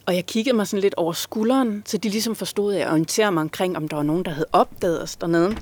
og 0.06 0.14
jeg 0.14 0.26
kiggede 0.26 0.56
mig 0.56 0.66
sådan 0.66 0.80
lidt 0.80 0.94
over 0.94 1.12
skulderen, 1.12 1.82
så 1.86 1.98
de 1.98 2.08
ligesom 2.08 2.34
forstod, 2.34 2.74
at 2.74 2.80
jeg 2.80 2.88
orienterede 2.90 3.32
mig 3.32 3.40
omkring, 3.40 3.76
om 3.76 3.88
der 3.88 3.96
var 3.96 4.02
nogen, 4.02 4.24
der 4.24 4.30
havde 4.30 4.48
opdaget 4.52 5.02
os 5.02 5.16
dernede. 5.16 5.56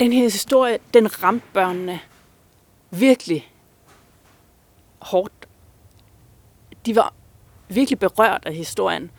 Den 0.00 0.12
her 0.12 0.22
historie, 0.22 0.78
den 0.94 1.22
ramte 1.22 1.46
børnene 1.52 2.00
virkelig 2.90 3.52
hårdt. 4.98 5.48
De 6.86 6.96
var 6.96 7.14
virkelig 7.68 7.98
berørt 7.98 8.42
af 8.46 8.54
historien 8.54 9.10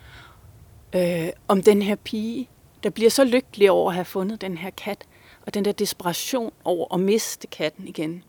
øh, 0.94 1.28
om 1.48 1.62
den 1.62 1.82
her 1.82 1.94
pige, 1.96 2.48
der 2.82 2.90
bliver 2.90 3.10
så 3.10 3.24
lykkelig 3.24 3.70
over 3.70 3.90
at 3.90 3.94
have 3.94 4.04
fundet 4.04 4.40
den 4.40 4.58
her 4.58 4.70
kat, 4.70 5.06
og 5.46 5.54
den 5.54 5.64
der 5.64 5.72
desperation 5.72 6.52
over 6.64 6.94
at 6.94 7.00
miste 7.00 7.46
katten 7.46 7.88
igen. 7.88 8.24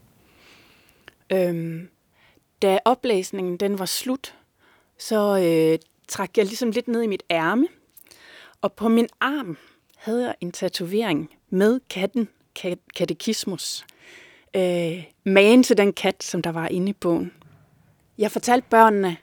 Øhm, 1.30 1.90
da 2.62 2.80
oplæsningen 2.86 3.58
den 3.58 3.80
var 3.80 3.86
slut, 3.86 4.36
så 4.98 5.38
øh, 5.38 5.80
trak 6.08 6.38
jeg 6.38 6.46
ligesom 6.46 6.72
lidt 6.72 6.88
ned 6.88 7.02
i 7.02 7.08
mit 7.08 7.24
ærme, 7.32 7.68
og 8.62 8.74
på 8.74 8.88
min 8.88 9.08
arm 9.20 9.58
havde 9.98 10.26
jeg 10.26 10.36
en 10.42 10.52
tatovering 10.52 11.30
med 11.50 11.80
katten 11.90 12.30
katekismus. 12.96 13.86
Øh, 14.56 15.04
magen 15.24 15.64
til 15.64 15.78
den 15.78 15.94
kat, 15.94 16.24
som 16.24 16.42
der 16.42 16.50
var 16.50 16.68
inde 16.68 16.90
i 16.90 16.94
bogen. 16.94 17.32
Jeg 18.18 18.32
fortalte 18.32 18.68
børnene, 18.70 19.18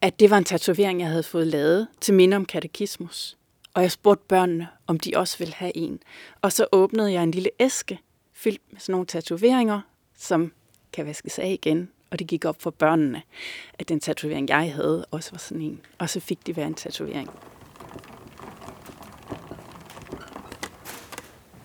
at 0.00 0.20
det 0.20 0.30
var 0.30 0.38
en 0.38 0.44
tatovering, 0.44 1.00
jeg 1.00 1.08
havde 1.08 1.22
fået 1.22 1.46
lavet 1.46 1.88
til 2.00 2.14
minde 2.14 2.36
om 2.36 2.44
katekismus. 2.44 3.36
Og 3.74 3.82
jeg 3.82 3.92
spurgte 3.92 4.24
børnene, 4.28 4.68
om 4.86 5.00
de 5.00 5.12
også 5.16 5.38
ville 5.38 5.54
have 5.54 5.76
en. 5.76 6.00
Og 6.42 6.52
så 6.52 6.66
åbnede 6.72 7.12
jeg 7.12 7.22
en 7.22 7.30
lille 7.30 7.50
æske 7.60 7.98
fyldt 8.32 8.62
med 8.70 8.80
sådan 8.80 8.92
nogle 8.92 9.06
tatoveringer, 9.06 9.80
som 10.16 10.52
kan 10.92 11.06
vaskes 11.06 11.38
af 11.38 11.50
igen. 11.62 11.90
Og 12.10 12.18
det 12.18 12.26
gik 12.26 12.44
op 12.44 12.62
for 12.62 12.70
børnene, 12.70 13.22
at 13.78 13.88
den 13.88 14.00
tatovering, 14.00 14.48
jeg 14.48 14.72
havde, 14.72 15.04
også 15.10 15.30
var 15.30 15.38
sådan 15.38 15.62
en. 15.62 15.80
Og 15.98 16.10
så 16.10 16.20
fik 16.20 16.46
de 16.46 16.52
hver 16.52 16.66
en 16.66 16.74
tatovering. 16.74 17.30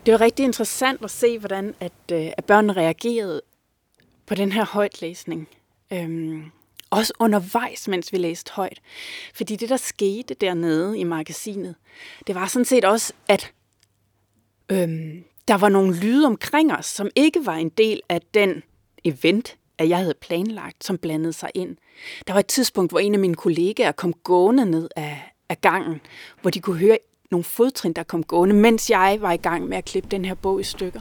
Det 0.08 0.12
var 0.12 0.20
rigtig 0.20 0.44
interessant 0.44 1.04
at 1.04 1.10
se, 1.10 1.38
hvordan 1.38 1.74
at, 1.80 1.92
øh, 2.12 2.30
at 2.36 2.44
børnene 2.44 2.72
reagerede 2.72 3.40
på 4.26 4.34
den 4.34 4.52
her 4.52 4.64
højtlæsning. 4.64 5.48
Øhm, 5.92 6.44
også 6.90 7.12
undervejs, 7.18 7.88
mens 7.88 8.12
vi 8.12 8.18
læste 8.18 8.52
højt. 8.52 8.80
Fordi 9.34 9.56
det, 9.56 9.68
der 9.68 9.76
skete 9.76 10.34
dernede 10.34 10.98
i 10.98 11.04
magasinet, 11.04 11.74
det 12.26 12.34
var 12.34 12.46
sådan 12.46 12.64
set 12.64 12.84
også, 12.84 13.12
at 13.28 13.52
øhm, 14.68 15.24
der 15.48 15.56
var 15.56 15.68
nogle 15.68 15.96
lyde 15.96 16.26
omkring 16.26 16.72
os, 16.72 16.86
som 16.86 17.10
ikke 17.16 17.46
var 17.46 17.56
en 17.56 17.68
del 17.68 18.00
af 18.08 18.20
den 18.34 18.62
event, 19.04 19.56
at 19.78 19.88
jeg 19.88 19.98
havde 19.98 20.14
planlagt, 20.20 20.84
som 20.84 20.98
blandede 20.98 21.32
sig 21.32 21.50
ind. 21.54 21.76
Der 22.26 22.32
var 22.32 22.40
et 22.40 22.46
tidspunkt, 22.46 22.92
hvor 22.92 22.98
en 22.98 23.14
af 23.14 23.20
mine 23.20 23.34
kollegaer 23.34 23.92
kom 23.92 24.12
gående 24.12 24.66
ned 24.66 24.88
af, 24.96 25.32
af 25.48 25.60
gangen, 25.60 26.00
hvor 26.40 26.50
de 26.50 26.60
kunne 26.60 26.78
høre 26.78 26.98
nogle 27.30 27.44
fodtrin, 27.44 27.92
der 27.92 28.02
kom 28.02 28.24
gående, 28.24 28.54
mens 28.54 28.90
jeg 28.90 29.18
var 29.20 29.32
i 29.32 29.36
gang 29.36 29.68
med 29.68 29.76
at 29.76 29.84
klippe 29.84 30.08
den 30.10 30.24
her 30.24 30.34
bog 30.34 30.60
i 30.60 30.64
stykker. 30.64 31.00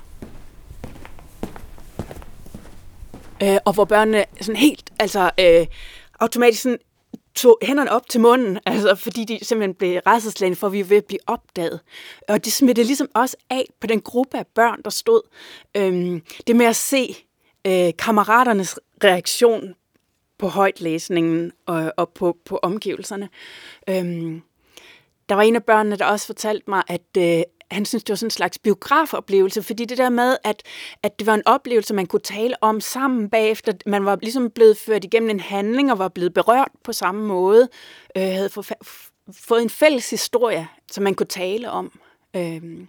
Øh, 3.43 3.57
og 3.65 3.74
hvor 3.74 3.86
børnene 3.86 4.25
sådan 4.41 4.55
helt, 4.55 4.93
altså 5.00 5.31
øh, 5.39 5.67
automatisk 6.19 6.62
sådan, 6.62 6.77
tog 7.36 7.57
hænderne 7.62 7.91
op 7.91 8.10
til 8.10 8.22
munden, 8.22 8.60
altså, 8.65 8.96
fordi 8.96 9.24
de 9.24 9.39
simpelthen 9.41 9.75
blev 9.75 10.01
redselslagende 10.07 10.55
for, 10.55 10.69
vi 10.69 10.79
var 10.79 10.86
ved 10.86 10.98
at 10.98 11.05
blive 11.05 11.19
opdaget. 11.27 11.79
Og 12.27 12.46
det 12.46 12.53
smittede 12.53 12.88
ligesom 12.88 13.10
også 13.13 13.38
af 13.50 13.65
på 13.79 13.88
den 13.88 14.01
gruppe 14.01 14.38
af 14.38 14.48
børn, 14.48 14.81
der 14.84 14.89
stod. 14.89 15.22
Øhm, 15.77 16.22
det 16.48 16.55
med 16.55 16.65
at 16.65 16.75
se 16.75 17.15
øh, 17.67 17.93
kammeraternes 18.00 18.79
reaktion 19.03 19.75
på 20.38 20.48
højtlæsningen 20.48 21.51
og, 21.65 21.93
og 21.98 22.10
på, 22.10 22.38
på 22.46 22.60
omgivelserne. 22.62 23.29
Øhm, 23.89 24.41
der 25.29 25.36
var 25.36 25.41
en 25.41 25.55
af 25.55 25.63
børnene, 25.63 25.96
der 25.96 26.05
også 26.05 26.25
fortalte 26.25 26.69
mig, 26.69 26.84
at 26.88 27.17
øh, 27.17 27.43
han 27.72 27.86
synes, 27.86 28.03
det 28.03 28.10
var 28.10 28.15
sådan 28.15 28.27
en 28.27 28.31
slags 28.31 28.60
biografoplevelse, 28.60 29.63
fordi 29.63 29.86
det 29.86 29.98
der 29.98 30.10
med, 30.10 30.38
at, 30.43 30.63
at 31.03 31.19
det 31.19 31.27
var 31.27 31.34
en 31.34 31.48
oplevelse, 31.48 31.93
man 31.93 32.05
kunne 32.05 32.19
tale 32.19 32.55
om 32.63 32.81
sammen 32.81 33.29
bagefter, 33.29 33.74
man 33.86 34.05
var 34.05 34.17
ligesom 34.22 34.50
blevet 34.50 34.77
ført 34.77 35.03
igennem 35.03 35.29
en 35.29 35.39
handling 35.39 35.91
og 35.91 36.00
var 36.00 36.07
blevet 36.07 36.34
berørt 36.34 36.72
på 36.84 36.93
samme 36.93 37.27
måde, 37.27 37.69
øh, 38.17 38.24
havde 38.24 38.50
få, 38.50 38.63
fået 39.31 39.62
en 39.62 39.69
fælles 39.69 40.10
historie, 40.10 40.67
som 40.91 41.03
man 41.03 41.15
kunne 41.15 41.27
tale 41.27 41.72
om. 41.72 42.00
Øhm. 42.36 42.81
Øh, 42.81 42.88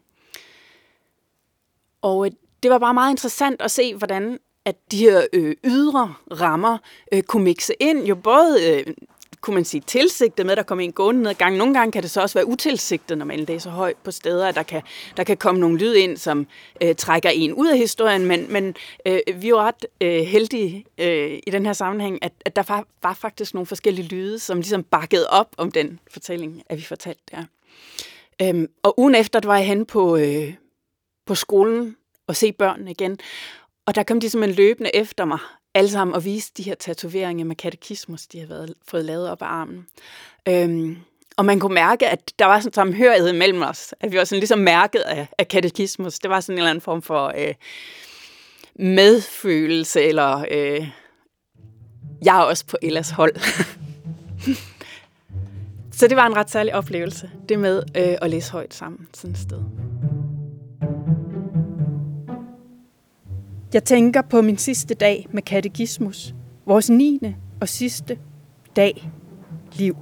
og 2.03 2.31
det 2.63 2.71
var 2.71 2.79
bare 2.79 2.95
meget 2.95 3.11
interessant 3.11 3.63
at 3.63 3.71
se, 3.71 3.95
hvordan 3.95 4.39
at 4.65 4.77
de 4.91 4.99
her 4.99 5.27
øh, 5.33 5.57
ydre 5.65 6.15
rammer 6.31 6.79
øh, 7.13 7.23
kunne 7.23 7.45
mixe 7.45 7.75
ind, 7.81 8.05
jo 8.05 8.15
både 8.15 8.71
øh, 8.71 8.95
kunne 9.41 9.55
man 9.55 9.65
sige, 9.65 9.81
tilsigtet 9.81 10.47
med, 10.47 10.53
at 10.53 10.57
der 10.57 10.63
kommer 10.63 10.85
en 10.85 10.93
gående 10.93 11.23
ned 11.23 11.35
gang. 11.35 11.57
Nogle 11.57 11.75
gange 11.75 11.93
kan 11.93 12.03
det 12.03 12.11
så 12.11 12.21
også 12.21 12.39
være 12.39 12.47
utilsigtet, 12.47 13.19
når 13.19 13.25
man 13.25 13.41
læser 13.41 13.71
højt 13.71 13.97
på 13.97 14.11
steder, 14.11 14.49
at 14.49 14.55
der 14.55 14.63
kan, 14.63 14.83
der 15.17 15.25
kan 15.25 15.37
komme 15.37 15.61
nogle 15.61 15.79
lyd 15.79 15.95
ind, 15.95 16.17
som 16.17 16.47
øh, 16.83 16.95
trækker 16.95 17.31
en 17.31 17.53
ud 17.53 17.69
af 17.69 17.79
historien, 17.79 18.27
men, 18.27 18.53
men 18.53 18.75
øh, 19.07 19.21
vi 19.35 19.47
er 19.47 19.51
jo 19.51 19.59
ret 19.59 19.87
øh, 20.01 20.21
heldige 20.21 20.85
øh, 20.99 21.39
i 21.47 21.51
den 21.51 21.67
her 21.67 21.73
sammenhæng, 21.73 22.19
at, 22.23 22.33
at 22.45 22.57
der 22.57 22.63
var, 22.69 22.87
var 23.03 23.15
faktisk 23.15 23.55
nogle 23.55 23.67
forskellige 23.67 24.09
lyde, 24.09 24.39
som 24.39 24.59
ligesom 24.59 24.83
bakkede 24.83 25.27
op 25.31 25.49
om 25.57 25.73
den 25.73 26.01
fortælling, 26.11 26.63
at 26.69 26.79
vi 26.79 26.83
fortalte 26.83 27.23
der. 27.31 27.45
Øhm, 28.43 28.69
og 28.83 29.01
ugen 29.01 29.15
efter, 29.15 29.41
der 29.41 29.49
var 29.49 29.57
jeg 29.57 29.67
hen 29.67 29.87
på, 29.87 30.17
øh, 30.17 30.55
på 31.27 31.35
skolen 31.35 31.97
og 32.27 32.37
se 32.37 32.53
børnene 32.53 32.91
igen, 32.91 33.19
og 33.87 33.95
der 33.95 34.03
kom 34.03 34.21
de 34.21 34.31
simpelthen 34.31 34.57
løbende 34.57 34.97
efter 34.97 35.25
mig, 35.25 35.39
alle 35.79 35.91
sammen 35.91 36.15
og 36.15 36.25
vise 36.25 36.53
de 36.57 36.63
her 36.63 36.75
tatoveringer 36.75 37.45
med 37.45 37.57
katekismus, 37.57 38.27
de 38.27 38.41
har 38.41 38.47
været, 38.47 38.75
fået 38.89 39.05
lavet 39.05 39.31
op 39.31 39.43
af 39.43 39.47
armen. 39.47 39.87
Øhm, 40.49 40.97
og 41.37 41.45
man 41.45 41.61
kunne 41.61 41.75
mærke, 41.75 42.09
at 42.09 42.33
der 42.39 42.45
var 42.45 42.61
sådan 42.61 42.69
en 42.69 42.73
samhørighed 42.73 43.33
mellem 43.33 43.63
os, 43.63 43.95
at 44.01 44.13
vi 44.13 44.19
var 44.19 44.25
sådan 44.25 44.41
ligesom 44.41 44.59
mærket 44.59 45.01
af, 45.01 45.29
af 45.39 45.49
katekismus. 45.49 46.19
Det 46.19 46.31
var 46.31 46.41
sådan 46.41 46.55
en 46.55 46.59
eller 46.59 46.71
anden 46.71 46.83
form 46.83 47.03
for 47.03 47.33
øh, 47.39 47.55
medfølelse, 48.75 50.03
eller 50.03 50.45
øh, 50.51 50.89
jeg 52.25 52.39
er 52.39 52.43
også 52.43 52.67
på 52.67 52.77
Ellas 52.83 53.11
hold. 53.11 53.37
Så 55.99 56.09
det 56.09 56.17
var 56.17 56.27
en 56.27 56.37
ret 56.37 56.51
særlig 56.51 56.75
oplevelse, 56.75 57.31
det 57.49 57.59
med 57.59 57.83
øh, 57.97 58.17
at 58.23 58.31
læse 58.31 58.53
højt 58.53 58.75
sammen 58.75 59.09
sådan 59.15 59.31
et 59.31 59.39
sted. 59.39 59.61
Jeg 63.73 63.85
tænker 63.85 64.23
på 64.23 64.43
min 64.43 64.59
sidste 64.59 64.95
dag 64.95 65.27
med 65.31 65.43
katekismus. 65.43 66.35
Vores 66.67 66.91
9. 66.91 67.21
og 67.61 67.69
sidste 67.69 68.19
dag 68.77 69.11
liv. 69.73 69.97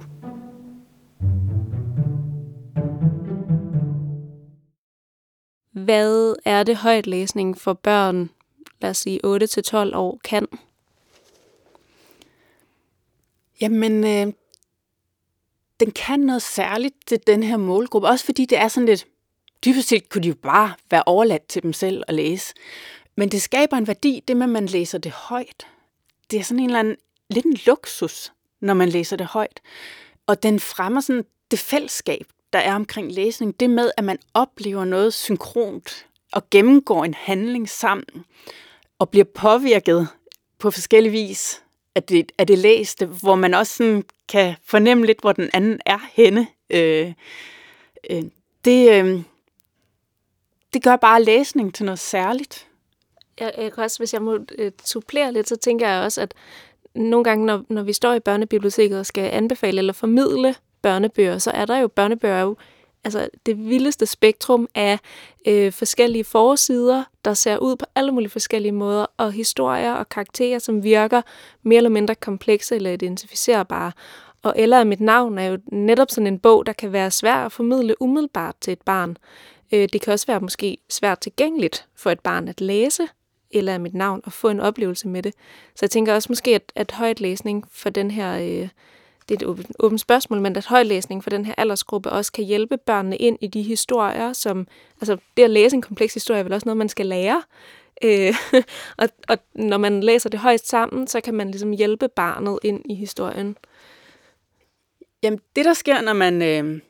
Hvad 5.71 6.35
er 6.45 6.63
det 6.63 6.75
højtlæsning 6.75 7.57
for 7.57 7.73
børn, 7.73 8.29
lad 8.81 8.89
os 8.89 8.97
sige 8.97 9.19
8-12 9.25 9.95
år, 9.95 10.19
kan? 10.23 10.47
Jamen, 13.61 14.03
øh, 14.03 14.33
den 15.79 15.91
kan 15.91 16.19
noget 16.19 16.41
særligt 16.41 16.95
til 17.07 17.19
den 17.27 17.43
her 17.43 17.57
målgruppe. 17.57 18.07
Også 18.07 18.25
fordi 18.25 18.45
det 18.45 18.57
er 18.57 18.67
sådan 18.67 18.87
lidt, 18.87 19.07
dybest 19.65 19.87
set 19.87 20.09
kunne 20.09 20.23
de 20.23 20.27
jo 20.27 20.35
bare 20.41 20.73
være 20.91 21.03
overladt 21.05 21.47
til 21.47 21.63
dem 21.63 21.73
selv 21.73 22.03
at 22.07 22.13
læse. 22.13 22.53
Men 23.17 23.29
det 23.29 23.41
skaber 23.41 23.77
en 23.77 23.87
værdi, 23.87 24.23
det 24.27 24.37
med, 24.37 24.43
at 24.43 24.49
man 24.49 24.65
læser 24.65 24.97
det 24.97 25.11
højt. 25.11 25.67
Det 26.31 26.39
er 26.39 26.43
sådan 26.43 26.59
en 26.59 26.65
eller 26.65 26.79
anden, 26.79 26.95
lidt 27.29 27.45
en 27.45 27.57
luksus, 27.65 28.31
når 28.59 28.73
man 28.73 28.89
læser 28.89 29.15
det 29.15 29.25
højt. 29.25 29.61
Og 30.27 30.43
den 30.43 30.59
fremmer 30.59 31.01
sådan 31.01 31.25
det 31.51 31.59
fællesskab, 31.59 32.27
der 32.53 32.59
er 32.59 32.75
omkring 32.75 33.11
læsning. 33.11 33.59
Det 33.59 33.69
med, 33.69 33.91
at 33.97 34.03
man 34.03 34.19
oplever 34.33 34.85
noget 34.85 35.13
synkront 35.13 36.05
og 36.31 36.49
gennemgår 36.49 37.05
en 37.05 37.13
handling 37.13 37.69
sammen 37.69 38.25
og 38.99 39.09
bliver 39.09 39.25
påvirket 39.35 40.07
på 40.59 40.71
forskellige 40.71 41.11
vis 41.11 41.63
af 41.95 42.03
det, 42.03 42.31
af 42.37 42.47
det 42.47 42.57
læste, 42.57 43.05
hvor 43.05 43.35
man 43.35 43.53
også 43.53 43.73
sådan 43.73 44.03
kan 44.29 44.55
fornemme 44.63 45.05
lidt, 45.05 45.21
hvor 45.21 45.31
den 45.31 45.49
anden 45.53 45.79
er 45.85 45.99
henne. 46.13 46.47
Øh, 46.69 47.13
øh, 48.09 48.23
det, 48.65 48.91
øh, 48.91 49.21
det 50.73 50.83
gør 50.83 50.95
bare 50.95 51.23
læsning 51.23 51.75
til 51.75 51.85
noget 51.85 51.99
særligt 51.99 52.66
jeg, 53.39 53.53
jeg 53.57 53.73
kan 53.73 53.83
også, 53.83 53.97
hvis 53.97 54.13
jeg 54.13 54.21
må 54.21 54.37
øh, 54.57 54.71
supplere 54.85 55.33
lidt, 55.33 55.49
så 55.49 55.55
tænker 55.55 55.89
jeg 55.89 56.03
også, 56.03 56.21
at 56.21 56.33
nogle 56.95 57.23
gange, 57.23 57.45
når, 57.45 57.63
når 57.69 57.83
vi 57.83 57.93
står 57.93 58.13
i 58.13 58.19
børnebiblioteket 58.19 58.99
og 58.99 59.05
skal 59.05 59.29
anbefale 59.33 59.77
eller 59.77 59.93
formidle 59.93 60.55
børnebøger, 60.81 61.37
så 61.37 61.51
er 61.51 61.65
der 61.65 61.77
jo 61.77 61.87
børnebøger 61.87 62.41
jo 62.41 62.55
altså 63.03 63.29
det 63.45 63.69
vildeste 63.69 64.05
spektrum 64.05 64.67
af 64.75 64.99
øh, 65.47 65.71
forskellige 65.71 66.23
forsider, 66.23 67.03
der 67.25 67.33
ser 67.33 67.57
ud 67.57 67.75
på 67.75 67.85
alle 67.95 68.11
mulige 68.11 68.29
forskellige 68.29 68.71
måder, 68.71 69.05
og 69.17 69.31
historier 69.31 69.93
og 69.93 70.09
karakterer, 70.09 70.59
som 70.59 70.83
virker 70.83 71.21
mere 71.63 71.77
eller 71.77 71.89
mindre 71.89 72.15
komplekse 72.15 72.75
eller 72.75 72.91
identificerbare. 72.91 73.91
Og 74.43 74.53
Eller 74.57 74.83
mit 74.83 74.99
navn 74.99 75.37
er 75.37 75.45
jo 75.45 75.57
netop 75.71 76.11
sådan 76.11 76.27
en 76.27 76.39
bog, 76.39 76.65
der 76.65 76.73
kan 76.73 76.93
være 76.93 77.11
svær 77.11 77.35
at 77.35 77.51
formidle 77.51 78.01
umiddelbart 78.01 78.55
til 78.61 78.73
et 78.73 78.81
barn. 78.81 79.17
Øh, 79.71 79.89
det 79.93 80.01
kan 80.01 80.13
også 80.13 80.27
være 80.27 80.39
måske 80.39 80.77
svært 80.89 81.19
tilgængeligt 81.19 81.87
for 81.95 82.11
et 82.11 82.19
barn 82.19 82.47
at 82.47 82.61
læse, 82.61 83.03
eller 83.51 83.73
af 83.73 83.79
mit 83.79 83.93
navn, 83.93 84.21
og 84.23 84.33
få 84.33 84.49
en 84.49 84.59
oplevelse 84.59 85.07
med 85.07 85.23
det. 85.23 85.33
Så 85.75 85.79
jeg 85.81 85.91
tænker 85.91 86.13
også 86.13 86.27
måske, 86.31 86.55
at, 86.55 86.71
at 86.75 86.91
højtlæsning 86.91 87.65
for 87.71 87.89
den 87.89 88.11
her, 88.11 88.33
øh, 88.37 88.69
det 89.29 89.35
er 89.35 89.35
et 89.35 89.43
åbent, 89.43 89.71
åbent 89.79 90.01
spørgsmål, 90.01 90.41
men 90.41 90.55
at 90.55 90.65
højtlæsning 90.65 91.23
for 91.23 91.29
den 91.29 91.45
her 91.45 91.53
aldersgruppe 91.57 92.09
også 92.09 92.31
kan 92.31 92.43
hjælpe 92.43 92.77
børnene 92.77 93.17
ind 93.17 93.37
i 93.41 93.47
de 93.47 93.61
historier, 93.61 94.33
som, 94.33 94.67
altså 95.01 95.17
det 95.37 95.43
at 95.43 95.49
læse 95.49 95.75
en 95.75 95.81
kompleks 95.81 96.13
historie 96.13 96.39
er 96.39 96.43
vel 96.43 96.53
også 96.53 96.65
noget, 96.65 96.77
man 96.77 96.89
skal 96.89 97.05
lære. 97.05 97.43
Øh, 98.03 98.35
og, 98.97 99.09
og 99.27 99.37
når 99.55 99.77
man 99.77 100.03
læser 100.03 100.29
det 100.29 100.39
højst 100.39 100.67
sammen, 100.67 101.07
så 101.07 101.21
kan 101.21 101.33
man 101.33 101.51
ligesom 101.51 101.71
hjælpe 101.71 102.07
barnet 102.07 102.59
ind 102.63 102.91
i 102.91 102.95
historien. 102.95 103.57
Jamen, 105.23 105.39
det 105.55 105.65
der 105.65 105.73
sker, 105.73 106.01
når 106.01 106.13
man 106.13 106.41
øh, 106.41 106.81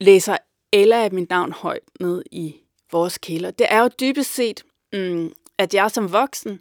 læser 0.00 0.36
Ella 0.72 1.04
af 1.04 1.12
mit 1.12 1.30
navn 1.30 1.52
højt 1.52 1.82
ned 2.00 2.22
i 2.32 2.56
vores 2.92 3.18
kælder, 3.18 3.50
det 3.50 3.66
er 3.70 3.82
jo 3.82 3.88
dybest 4.00 4.34
set, 4.34 4.64
mm, 4.92 5.32
at 5.58 5.74
jeg 5.74 5.90
som 5.90 6.12
voksen 6.12 6.60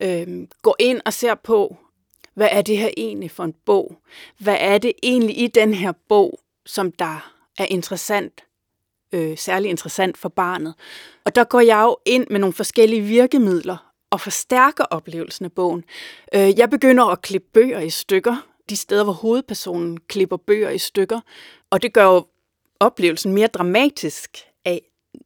øh, 0.00 0.48
går 0.62 0.76
ind 0.78 1.00
og 1.04 1.12
ser 1.12 1.34
på, 1.34 1.76
hvad 2.34 2.48
er 2.50 2.62
det 2.62 2.78
her 2.78 2.90
egentlig 2.96 3.30
for 3.30 3.44
en 3.44 3.54
bog? 3.66 3.98
Hvad 4.38 4.56
er 4.60 4.78
det 4.78 4.92
egentlig 5.02 5.38
i 5.42 5.46
den 5.46 5.74
her 5.74 5.92
bog, 6.08 6.40
som 6.66 6.92
der 6.92 7.32
er 7.58 7.64
interessant, 7.64 8.44
øh, 9.12 9.38
særlig 9.38 9.70
interessant 9.70 10.18
for 10.18 10.28
barnet? 10.28 10.74
Og 11.24 11.34
der 11.34 11.44
går 11.44 11.60
jeg 11.60 11.82
jo 11.82 11.96
ind 12.04 12.26
med 12.30 12.40
nogle 12.40 12.52
forskellige 12.52 13.02
virkemidler 13.02 13.92
og 14.10 14.20
forstærker 14.20 14.84
oplevelsen 14.84 15.44
af 15.44 15.52
bogen. 15.52 15.84
Øh, 16.34 16.58
jeg 16.58 16.70
begynder 16.70 17.04
at 17.04 17.22
klippe 17.22 17.48
bøger 17.52 17.80
i 17.80 17.90
stykker, 17.90 18.46
de 18.70 18.76
steder, 18.76 19.04
hvor 19.04 19.12
hovedpersonen 19.12 20.00
klipper 20.00 20.36
bøger 20.36 20.70
i 20.70 20.78
stykker, 20.78 21.20
og 21.70 21.82
det 21.82 21.92
gør 21.92 22.04
jo 22.04 22.26
oplevelsen 22.80 23.32
mere 23.32 23.46
dramatisk 23.46 24.38
af, 24.64 24.82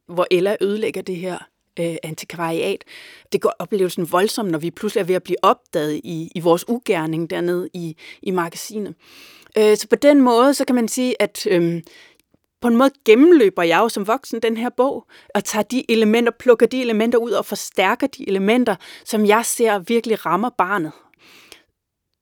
hvor 0.07 0.27
Ella 0.31 0.55
ødelægger 0.61 1.01
det 1.01 1.15
her 1.15 1.37
øh, 1.79 1.95
antikvariat. 2.03 2.83
Det 3.31 3.41
gør 3.41 3.49
oplevelsen 3.59 4.11
voldsom, 4.11 4.45
når 4.45 4.59
vi 4.59 4.71
pludselig 4.71 5.01
er 5.01 5.05
ved 5.05 5.15
at 5.15 5.23
blive 5.23 5.43
opdaget 5.43 6.01
i, 6.03 6.31
i 6.35 6.39
vores 6.39 6.69
ugerning 6.69 7.29
dernede 7.29 7.69
i, 7.73 7.95
i 8.21 8.31
magasinet. 8.31 8.95
Øh, 9.57 9.77
så 9.77 9.87
på 9.87 9.95
den 9.95 10.21
måde, 10.21 10.53
så 10.53 10.65
kan 10.65 10.75
man 10.75 10.87
sige, 10.87 11.21
at 11.21 11.47
øh, 11.49 11.81
på 12.61 12.67
en 12.67 12.77
måde 12.77 12.91
gennemløber 13.05 13.63
jeg 13.63 13.79
jo 13.79 13.89
som 13.89 14.07
voksen 14.07 14.41
den 14.41 14.57
her 14.57 14.69
bog, 14.69 15.07
og 15.35 15.43
tager 15.43 15.63
de 15.63 15.91
elementer, 15.91 16.31
plukker 16.39 16.65
de 16.65 16.81
elementer 16.81 17.17
ud 17.19 17.31
og 17.31 17.45
forstærker 17.45 18.07
de 18.07 18.29
elementer, 18.29 18.75
som 19.05 19.25
jeg 19.25 19.45
ser 19.45 19.79
virkelig 19.79 20.25
rammer 20.25 20.49
barnet. 20.49 20.91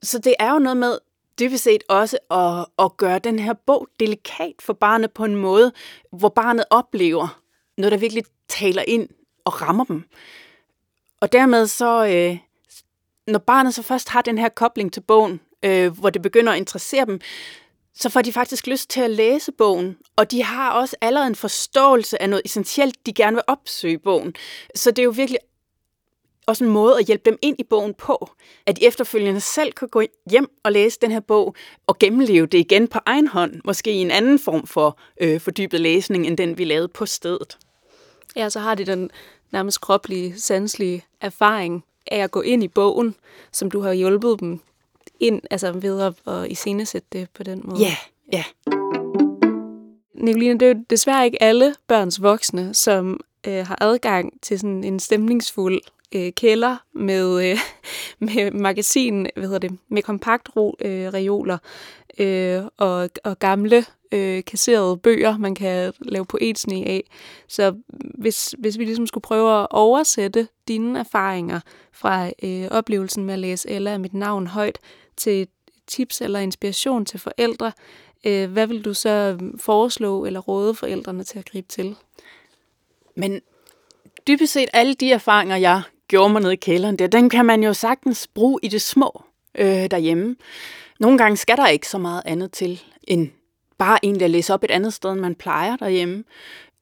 Så 0.03 0.19
det 0.19 0.35
er 0.39 0.53
jo 0.53 0.59
noget 0.59 0.77
med 0.77 0.97
dybest 1.39 1.63
set 1.63 1.83
også 1.89 2.17
at, 2.31 2.85
at 2.85 2.97
gøre 2.97 3.19
den 3.19 3.39
her 3.39 3.53
bog 3.53 3.88
delikat 3.99 4.53
for 4.59 4.73
barnet 4.73 5.12
på 5.12 5.25
en 5.25 5.35
måde, 5.35 5.71
hvor 6.12 6.29
barnet 6.29 6.65
oplever 6.69 7.41
noget, 7.77 7.91
der 7.91 7.97
virkelig 7.97 8.23
taler 8.47 8.83
ind 8.88 9.09
og 9.49 9.62
rammer 9.62 9.83
dem. 9.83 10.03
Og 11.21 11.31
dermed 11.31 11.67
så, 11.67 12.05
øh, 12.05 12.38
når 13.27 13.39
barnet 13.39 13.75
så 13.75 13.81
først 13.81 14.09
har 14.09 14.21
den 14.21 14.38
her 14.38 14.49
kobling 14.49 14.93
til 14.93 15.01
bogen, 15.01 15.39
øh, 15.65 15.99
hvor 15.99 16.09
det 16.09 16.21
begynder 16.21 16.51
at 16.51 16.57
interessere 16.57 17.05
dem, 17.05 17.19
så 17.95 18.09
får 18.09 18.21
de 18.21 18.33
faktisk 18.33 18.67
lyst 18.67 18.89
til 18.89 19.01
at 19.01 19.09
læse 19.09 19.51
bogen, 19.51 19.97
og 20.15 20.31
de 20.31 20.43
har 20.43 20.71
også 20.71 20.95
allerede 21.01 21.27
en 21.27 21.35
forståelse 21.35 22.21
af 22.21 22.29
noget 22.29 22.41
essentielt, 22.45 23.05
de 23.05 23.13
gerne 23.13 23.35
vil 23.35 23.43
opsøge 23.47 23.97
bogen. 23.97 24.33
Så 24.75 24.91
det 24.91 24.99
er 24.99 25.03
jo 25.03 25.09
virkelig 25.09 25.39
også 26.47 26.63
en 26.63 26.69
måde 26.69 26.99
at 26.99 27.05
hjælpe 27.05 27.29
dem 27.29 27.38
ind 27.41 27.55
i 27.59 27.63
bogen 27.63 27.93
på, 27.93 28.29
at 28.65 28.77
de 28.77 28.85
efterfølgende 28.85 29.41
selv 29.41 29.71
kan 29.71 29.88
gå 29.88 30.03
hjem 30.31 30.49
og 30.63 30.71
læse 30.71 30.99
den 31.01 31.12
her 31.12 31.19
bog 31.19 31.55
og 31.88 31.99
gennemleve 31.99 32.45
det 32.45 32.57
igen 32.57 32.88
på 32.88 32.99
egen 33.05 33.27
hånd, 33.27 33.62
måske 33.65 33.91
i 33.91 33.97
en 33.97 34.12
anden 34.12 34.39
form 34.39 34.67
for 34.67 34.99
øh, 35.21 35.39
fordybet 35.39 35.81
læsning, 35.81 36.27
end 36.27 36.38
den 36.38 36.57
vi 36.57 36.63
lavede 36.63 36.88
på 36.88 37.05
stedet. 37.05 37.57
Ja, 38.35 38.49
så 38.49 38.59
har 38.59 38.75
de 38.75 38.85
den 38.85 39.12
nærmest 39.51 39.81
kroplige, 39.81 40.39
sanselige 40.39 41.05
erfaring 41.21 41.83
af 42.12 42.17
at 42.17 42.31
gå 42.31 42.41
ind 42.41 42.63
i 42.63 42.67
bogen, 42.67 43.15
som 43.51 43.71
du 43.71 43.81
har 43.81 43.93
hjulpet 43.93 44.39
dem 44.39 44.59
ind, 45.19 45.41
altså 45.51 45.71
ved 45.71 46.01
at, 46.01 46.13
at 46.27 46.51
iscenesætte 46.51 47.07
det 47.13 47.29
på 47.33 47.43
den 47.43 47.62
måde. 47.65 47.81
Ja, 47.81 47.95
ja. 48.33 48.43
Nicoline, 50.13 50.59
det 50.59 50.62
er 50.62 50.73
jo 50.73 50.83
desværre 50.89 51.25
ikke 51.25 51.43
alle 51.43 51.75
børns 51.88 52.21
voksne, 52.21 52.73
som 52.73 53.19
øh, 53.47 53.67
har 53.67 53.77
adgang 53.81 54.41
til 54.41 54.59
sådan 54.59 54.83
en 54.83 54.99
stemningsfuld 54.99 55.81
øh, 56.15 56.31
kælder 56.31 56.77
med, 56.93 57.51
øh, 57.51 57.57
med 58.27 58.51
magasin, 58.51 59.27
hvad 59.35 59.43
hedder 59.43 59.59
det, 59.59 59.77
med 59.89 60.01
kompakt 60.01 60.49
øh, 60.57 61.13
reoler 61.13 61.57
øh, 62.19 62.63
og, 62.77 63.09
og 63.23 63.39
gamle 63.39 63.85
øh, 64.11 64.43
kasserede 64.43 64.97
bøger, 64.97 65.37
man 65.37 65.55
kan 65.55 65.93
lave 66.01 66.25
poetsne 66.25 66.75
af. 66.75 67.03
Så 67.47 67.75
hvis, 68.17 68.55
hvis 68.57 68.77
vi 68.77 68.85
ligesom 68.85 69.07
skulle 69.07 69.21
prøve 69.21 69.61
at 69.61 69.67
oversætte 69.69 70.47
dine 70.67 70.99
erfaringer 70.99 71.59
fra 71.91 72.29
øh, 72.43 72.67
oplevelsen 72.71 73.23
med 73.23 73.33
at 73.33 73.39
læse 73.39 73.69
Ella 73.69 73.97
mit 73.97 74.13
navn 74.13 74.47
højt 74.47 74.79
til 75.17 75.47
tips 75.87 76.21
eller 76.21 76.39
inspiration 76.39 77.05
til 77.05 77.19
forældre, 77.19 77.71
øh, 78.23 78.51
hvad 78.51 78.67
vil 78.67 78.85
du 78.85 78.93
så 78.93 79.37
foreslå 79.57 80.25
eller 80.25 80.39
råde 80.39 80.75
forældrene 80.75 81.23
til 81.23 81.39
at 81.39 81.49
gribe 81.49 81.67
til? 81.67 81.95
Men 83.15 83.41
dybest 84.27 84.53
set 84.53 84.69
alle 84.73 84.93
de 84.93 85.11
erfaringer, 85.11 85.55
jeg 85.55 85.81
gjorde 86.07 86.33
mig 86.33 86.41
nede 86.41 86.53
i 86.53 86.55
kælderen 86.55 86.99
der, 86.99 87.07
den 87.07 87.29
kan 87.29 87.45
man 87.45 87.63
jo 87.63 87.73
sagtens 87.73 88.27
bruge 88.27 88.59
i 88.63 88.67
det 88.67 88.81
små 88.81 89.23
øh, 89.55 89.91
derhjemme. 89.91 90.35
Nogle 90.99 91.17
gange 91.17 91.37
skal 91.37 91.57
der 91.57 91.67
ikke 91.67 91.87
så 91.87 91.97
meget 91.97 92.21
andet 92.25 92.51
til, 92.51 92.81
end 93.03 93.29
bare 93.79 93.99
egentlig 94.03 94.25
at 94.25 94.31
læse 94.31 94.53
op 94.53 94.63
et 94.63 94.71
andet 94.71 94.93
sted, 94.93 95.11
end 95.11 95.19
man 95.19 95.35
plejer 95.35 95.75
derhjemme. 95.75 96.23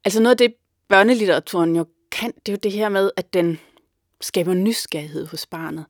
Altså 0.05 0.21
noget 0.21 0.31
af 0.31 0.37
det, 0.37 0.53
børnelitteraturen 0.89 1.75
jo 1.75 1.85
kan, 2.11 2.33
det 2.45 2.51
er 2.51 2.53
jo 2.53 2.59
det 2.63 2.71
her 2.71 2.89
med, 2.89 3.11
at 3.17 3.33
den 3.33 3.59
skaber 4.21 4.53
nysgerrighed 4.53 5.27
hos 5.27 5.45
barnet. 5.45 5.85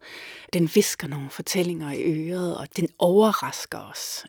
Den 0.53 0.69
visker 0.75 1.07
nogle 1.07 1.29
fortællinger 1.29 1.91
i 1.91 2.29
øret, 2.31 2.57
og 2.57 2.67
den 2.77 2.89
overrasker 2.99 3.79
os. 3.79 4.25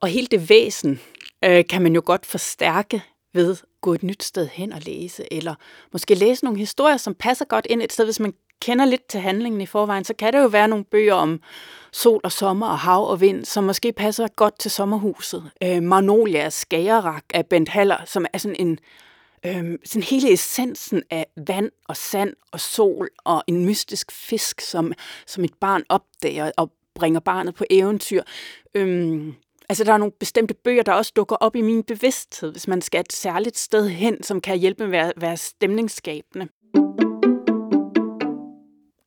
Og 0.00 0.08
hele 0.08 0.26
det 0.26 0.50
væsen 0.50 1.00
øh, 1.44 1.64
kan 1.70 1.82
man 1.82 1.94
jo 1.94 2.02
godt 2.04 2.26
forstærke 2.26 3.02
ved 3.34 3.50
at 3.50 3.62
gå 3.80 3.94
et 3.94 4.02
nyt 4.02 4.22
sted 4.22 4.48
hen 4.48 4.72
og 4.72 4.80
læse, 4.82 5.32
eller 5.32 5.54
måske 5.92 6.14
læse 6.14 6.44
nogle 6.44 6.58
historier, 6.58 6.96
som 6.96 7.14
passer 7.14 7.44
godt 7.44 7.66
ind 7.70 7.82
et 7.82 7.92
sted, 7.92 8.04
hvis 8.04 8.20
man 8.20 8.34
kender 8.60 8.84
lidt 8.84 9.06
til 9.08 9.20
handlingen 9.20 9.60
i 9.60 9.66
forvejen, 9.66 10.04
så 10.04 10.14
kan 10.14 10.32
det 10.32 10.38
jo 10.38 10.46
være 10.46 10.68
nogle 10.68 10.84
bøger 10.84 11.14
om 11.14 11.40
sol 11.92 12.20
og 12.24 12.32
sommer 12.32 12.66
og 12.66 12.78
hav 12.78 13.08
og 13.08 13.20
vind, 13.20 13.44
som 13.44 13.64
måske 13.64 13.92
passer 13.92 14.28
godt 14.36 14.58
til 14.58 14.70
sommerhuset. 14.70 15.50
Øh, 15.62 15.82
Magnolia 15.82 16.48
Skagerak 16.48 17.24
af 17.34 17.46
Bent 17.46 17.68
Haller, 17.68 18.04
som 18.06 18.26
er 18.32 18.38
sådan 18.38 18.56
en 18.58 18.78
øh, 19.46 19.78
sådan 19.84 20.02
hele 20.02 20.32
essensen 20.32 21.02
af 21.10 21.26
vand 21.46 21.70
og 21.88 21.96
sand 21.96 22.32
og 22.52 22.60
sol 22.60 23.08
og 23.24 23.42
en 23.46 23.66
mystisk 23.66 24.12
fisk, 24.12 24.60
som, 24.60 24.92
som 25.26 25.44
et 25.44 25.54
barn 25.60 25.82
opdager 25.88 26.50
og 26.56 26.70
bringer 26.94 27.20
barnet 27.20 27.54
på 27.54 27.64
eventyr. 27.70 28.22
Øh, 28.74 29.32
Altså, 29.70 29.84
der 29.84 29.92
er 29.92 29.96
nogle 29.96 30.12
bestemte 30.20 30.54
bøger, 30.54 30.82
der 30.82 30.92
også 30.92 31.12
dukker 31.16 31.36
op 31.36 31.56
i 31.56 31.60
min 31.60 31.82
bevidsthed, 31.82 32.52
hvis 32.52 32.68
man 32.68 32.82
skal 32.82 33.00
et 33.00 33.12
særligt 33.12 33.58
sted 33.58 33.88
hen, 33.88 34.22
som 34.22 34.40
kan 34.40 34.58
hjælpe 34.58 34.86
med 34.86 34.98
at 34.98 35.04
være, 35.04 35.12
være 35.16 35.36
stemningsskabende. 35.36 36.48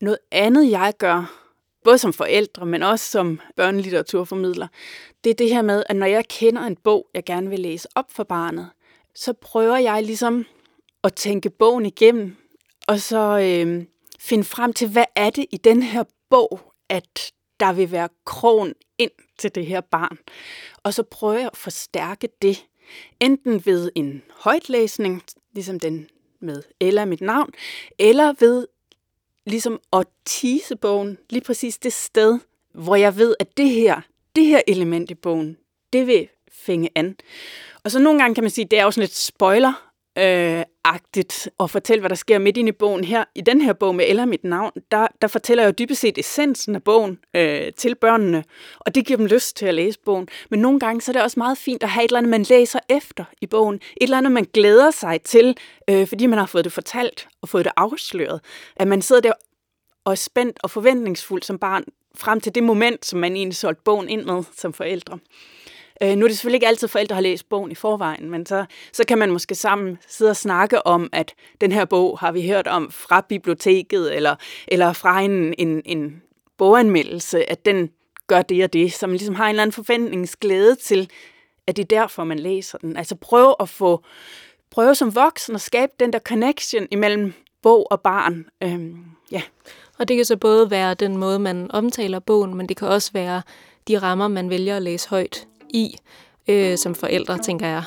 Noget 0.01 0.17
andet, 0.31 0.71
jeg 0.71 0.93
gør, 0.99 1.40
både 1.83 1.97
som 1.97 2.13
forældre, 2.13 2.65
men 2.65 2.83
også 2.83 3.11
som 3.11 3.39
børnelitteraturformidler, 3.55 4.67
det 5.23 5.29
er 5.29 5.33
det 5.33 5.49
her 5.49 5.61
med, 5.61 5.83
at 5.89 5.95
når 5.95 6.05
jeg 6.05 6.27
kender 6.27 6.61
en 6.61 6.75
bog, 6.75 7.07
jeg 7.13 7.23
gerne 7.25 7.49
vil 7.49 7.59
læse 7.59 7.87
op 7.95 8.11
for 8.11 8.23
barnet, 8.23 8.69
så 9.15 9.33
prøver 9.33 9.77
jeg 9.77 10.03
ligesom 10.03 10.45
at 11.03 11.13
tænke 11.13 11.49
bogen 11.49 11.85
igennem, 11.85 12.35
og 12.87 12.99
så 12.99 13.39
øh, 13.39 13.85
finde 14.19 14.43
frem 14.43 14.73
til, 14.73 14.89
hvad 14.89 15.05
er 15.15 15.29
det 15.29 15.45
i 15.51 15.57
den 15.57 15.83
her 15.83 16.03
bog, 16.29 16.59
at 16.89 17.31
der 17.59 17.73
vil 17.73 17.91
være 17.91 18.09
krogen 18.25 18.73
ind 18.97 19.11
til 19.37 19.55
det 19.55 19.65
her 19.65 19.81
barn. 19.81 20.17
Og 20.83 20.93
så 20.93 21.03
prøver 21.03 21.33
jeg 21.33 21.49
at 21.51 21.57
forstærke 21.57 22.29
det, 22.41 22.65
enten 23.19 23.65
ved 23.65 23.91
en 23.95 24.23
højtlæsning, 24.31 25.23
ligesom 25.53 25.79
den 25.79 26.07
med 26.39 26.63
eller 26.79 27.05
mit 27.05 27.21
navn, 27.21 27.49
eller 27.99 28.33
ved 28.39 28.67
ligesom 29.45 29.79
at 29.93 30.07
tease 30.25 30.75
bogen 30.75 31.17
lige 31.29 31.43
præcis 31.43 31.77
det 31.77 31.93
sted, 31.93 32.39
hvor 32.73 32.95
jeg 32.95 33.17
ved, 33.17 33.35
at 33.39 33.57
det 33.57 33.69
her, 33.69 34.01
det 34.35 34.45
her 34.45 34.61
element 34.67 35.11
i 35.11 35.15
bogen, 35.15 35.57
det 35.93 36.07
vil 36.07 36.27
fænge 36.51 36.89
an. 36.95 37.15
Og 37.83 37.91
så 37.91 37.99
nogle 37.99 38.19
gange 38.19 38.35
kan 38.35 38.43
man 38.43 38.51
sige, 38.51 38.65
at 38.65 38.71
det 38.71 38.79
er 38.79 38.83
jo 38.83 38.91
sådan 38.91 39.01
lidt 39.01 39.15
spoiler 39.15 39.90
øh, 40.17 40.63
agtigt 40.83 41.49
og 41.57 41.69
fortælle, 41.69 41.99
hvad 41.99 42.09
der 42.09 42.15
sker 42.15 42.39
midt 42.39 42.57
inde 42.57 42.69
i 42.69 42.71
bogen 42.71 43.03
her. 43.03 43.23
I 43.35 43.41
den 43.41 43.61
her 43.61 43.73
bog 43.73 43.95
med 43.95 44.05
Eller 44.07 44.25
mit 44.25 44.43
navn, 44.43 44.71
der, 44.91 45.07
der 45.21 45.27
fortæller 45.27 45.63
jeg 45.63 45.67
jo 45.67 45.85
dybest 45.85 46.01
set 46.01 46.17
essensen 46.17 46.75
af 46.75 46.83
bogen 46.83 47.19
øh, 47.35 47.73
til 47.77 47.95
børnene, 47.95 48.43
og 48.79 48.95
det 48.95 49.05
giver 49.05 49.17
dem 49.17 49.25
lyst 49.25 49.57
til 49.57 49.65
at 49.65 49.73
læse 49.73 49.99
bogen. 50.05 50.27
Men 50.49 50.59
nogle 50.59 50.79
gange 50.79 51.01
så 51.01 51.11
er 51.11 51.13
det 51.13 51.21
også 51.21 51.39
meget 51.39 51.57
fint 51.57 51.83
at 51.83 51.89
have 51.89 52.05
et 52.05 52.09
eller 52.09 52.17
andet, 52.17 52.29
man 52.29 52.43
læser 52.43 52.79
efter 52.89 53.23
i 53.41 53.47
bogen. 53.47 53.75
Et 53.75 53.81
eller 54.01 54.17
andet, 54.17 54.31
man 54.31 54.47
glæder 54.53 54.91
sig 54.91 55.21
til, 55.21 55.57
øh, 55.89 56.07
fordi 56.07 56.25
man 56.25 56.39
har 56.39 56.45
fået 56.45 56.63
det 56.63 56.73
fortalt 56.73 57.27
og 57.41 57.49
fået 57.49 57.65
det 57.65 57.73
afsløret. 57.77 58.41
At 58.75 58.87
man 58.87 59.01
sidder 59.01 59.21
der 59.21 59.33
og 60.05 60.11
er 60.11 60.15
spændt 60.15 60.59
og 60.63 60.69
forventningsfuld 60.69 61.43
som 61.43 61.59
barn 61.59 61.83
frem 62.15 62.41
til 62.41 62.55
det 62.55 62.63
moment, 62.63 63.05
som 63.05 63.19
man 63.19 63.35
egentlig 63.35 63.57
solgte 63.57 63.81
bogen 63.85 64.09
ind 64.09 64.23
med 64.23 64.43
som 64.55 64.73
forældre. 64.73 65.19
Øh, 66.03 66.15
nu 66.15 66.25
er 66.25 66.27
det 66.27 66.37
selvfølgelig 66.37 66.57
ikke 66.57 66.67
altid, 66.67 66.87
forældre 66.87 67.15
har 67.15 67.21
læst 67.21 67.49
bogen 67.49 67.71
i 67.71 67.75
forvejen, 67.75 68.29
men 68.29 68.45
så, 68.45 68.65
så 68.93 69.03
kan 69.07 69.17
man 69.17 69.31
måske 69.31 69.55
sammen 69.55 69.97
sidde 70.07 70.31
og 70.31 70.37
snakke 70.37 70.87
om, 70.87 71.09
at 71.13 71.33
den 71.61 71.71
her 71.71 71.85
bog 71.85 72.19
har 72.19 72.31
vi 72.31 72.47
hørt 72.47 72.67
om 72.67 72.91
fra 72.91 73.21
biblioteket, 73.29 74.15
eller, 74.15 74.35
eller 74.67 74.93
fra 74.93 75.21
en, 75.21 75.53
en, 75.57 75.81
en 75.85 76.21
boganmeldelse, 76.57 77.49
at 77.49 77.65
den 77.65 77.89
gør 78.27 78.41
det 78.41 78.63
og 78.63 78.73
det, 78.73 78.93
så 78.93 79.07
man 79.07 79.15
ligesom 79.15 79.35
har 79.35 79.45
en 79.45 79.49
eller 79.49 79.61
anden 79.61 79.73
forventningsglæde 79.73 80.75
til, 80.75 81.09
at 81.67 81.77
det 81.77 81.83
er 81.83 81.99
derfor, 81.99 82.23
man 82.23 82.39
læser 82.39 82.77
den. 82.77 82.97
Altså 82.97 83.15
prøve 83.15 83.55
at 83.59 83.69
få, 83.69 84.03
prøve 84.71 84.95
som 84.95 85.15
voksen 85.15 85.55
at 85.55 85.61
skabe 85.61 85.91
den 85.99 86.13
der 86.13 86.19
connection 86.19 86.87
imellem 86.91 87.33
bog 87.61 87.87
og 87.91 88.01
barn. 88.01 88.45
Øhm, 88.63 89.05
ja. 89.31 89.41
Og 89.99 90.07
det 90.07 90.15
kan 90.15 90.25
så 90.25 90.37
både 90.37 90.71
være 90.71 90.93
den 90.93 91.17
måde, 91.17 91.39
man 91.39 91.71
omtaler 91.71 92.19
bogen, 92.19 92.55
men 92.55 92.69
det 92.69 92.77
kan 92.77 92.87
også 92.87 93.11
være 93.13 93.41
de 93.87 93.97
rammer, 93.97 94.27
man 94.27 94.49
vælger 94.49 94.75
at 94.75 94.81
læse 94.81 95.09
højt 95.09 95.47
i 95.73 95.95
øh, 96.47 96.77
som 96.77 96.95
forældre, 96.95 97.37
tænker 97.37 97.67
jeg. 97.67 97.83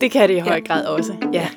Det 0.00 0.10
kan 0.10 0.28
det 0.28 0.36
i 0.36 0.38
høj 0.38 0.60
grad 0.60 0.86
også, 0.86 1.16
ja. 1.32 1.48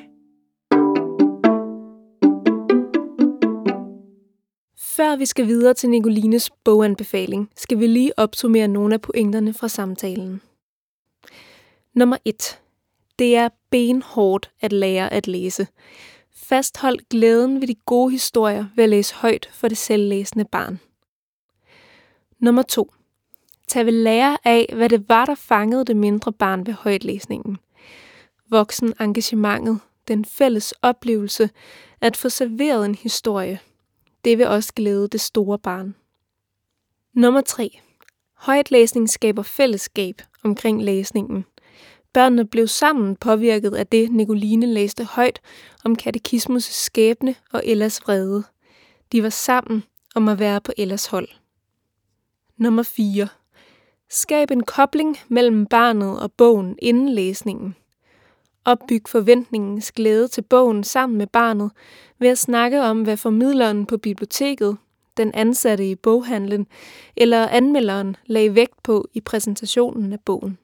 Før 4.78 5.16
vi 5.16 5.26
skal 5.26 5.46
videre 5.46 5.74
til 5.74 5.90
Nicolines 5.90 6.50
boganbefaling, 6.64 7.50
skal 7.56 7.78
vi 7.78 7.86
lige 7.86 8.18
opsummere 8.18 8.68
nogle 8.68 8.94
af 8.94 9.00
pointerne 9.00 9.54
fra 9.54 9.68
samtalen. 9.68 10.40
Nummer 11.94 12.16
1. 12.24 12.60
Det 13.18 13.36
er 13.36 13.48
benhårdt 13.70 14.50
at 14.60 14.72
lære 14.72 15.12
at 15.12 15.26
læse. 15.26 15.66
Fasthold 16.34 16.98
glæden 17.10 17.60
ved 17.60 17.68
de 17.68 17.74
gode 17.74 18.10
historier 18.10 18.66
ved 18.76 18.84
at 18.84 18.90
læse 18.90 19.14
højt 19.14 19.50
for 19.52 19.68
det 19.68 19.78
selvlæsende 19.78 20.44
barn. 20.44 20.80
Nummer 22.38 22.62
2 22.62 22.92
tage 23.68 23.86
ved 23.86 23.92
lære 23.92 24.38
af, 24.44 24.72
hvad 24.74 24.88
det 24.88 25.08
var, 25.08 25.24
der 25.24 25.34
fangede 25.34 25.84
det 25.84 25.96
mindre 25.96 26.32
barn 26.32 26.66
ved 26.66 26.74
højtlæsningen. 26.74 27.58
Voksen 28.50 28.94
engagementet, 29.00 29.80
den 30.08 30.24
fælles 30.24 30.74
oplevelse 30.82 31.50
at 32.00 32.16
få 32.16 32.28
serveret 32.28 32.84
en 32.84 32.94
historie. 32.94 33.60
Det 34.24 34.38
vil 34.38 34.46
også 34.46 34.72
glæde 34.76 35.08
det 35.08 35.20
store 35.20 35.58
barn. 35.58 35.94
Nummer 37.14 37.40
3. 37.40 37.80
Højtlæsning 38.34 39.10
skaber 39.10 39.42
fællesskab 39.42 40.22
omkring 40.42 40.82
læsningen. 40.82 41.44
Børnene 42.12 42.46
blev 42.46 42.66
sammen 42.66 43.16
påvirket 43.16 43.74
af 43.74 43.86
det, 43.86 44.10
Nicoline 44.10 44.66
læste 44.66 45.04
højt 45.04 45.40
om 45.84 45.96
katekismus' 46.02 46.58
skæbne 46.58 47.34
og 47.52 47.62
Ellas 47.64 48.00
vrede. 48.02 48.44
De 49.12 49.22
var 49.22 49.28
sammen 49.28 49.84
om 50.14 50.28
at 50.28 50.38
være 50.38 50.60
på 50.60 50.72
Ellas 50.76 51.06
hold. 51.06 51.28
Nummer 52.56 52.82
4. 52.82 53.28
Skab 54.10 54.50
en 54.50 54.62
kobling 54.62 55.16
mellem 55.28 55.66
barnet 55.66 56.20
og 56.20 56.32
bogen 56.32 56.76
inden 56.82 57.08
læsningen. 57.08 57.76
Opbyg 58.64 59.02
forventningens 59.06 59.92
glæde 59.92 60.28
til 60.28 60.42
bogen 60.42 60.84
sammen 60.84 61.18
med 61.18 61.26
barnet 61.26 61.70
ved 62.18 62.28
at 62.28 62.38
snakke 62.38 62.82
om, 62.82 63.02
hvad 63.02 63.16
formidleren 63.16 63.86
på 63.86 63.96
biblioteket, 63.96 64.76
den 65.16 65.34
ansatte 65.34 65.90
i 65.90 65.94
boghandlen 65.94 66.66
eller 67.16 67.48
anmelderen 67.48 68.16
lagde 68.26 68.54
vægt 68.54 68.82
på 68.82 69.08
i 69.14 69.20
præsentationen 69.20 70.12
af 70.12 70.20
bogen. 70.20 70.58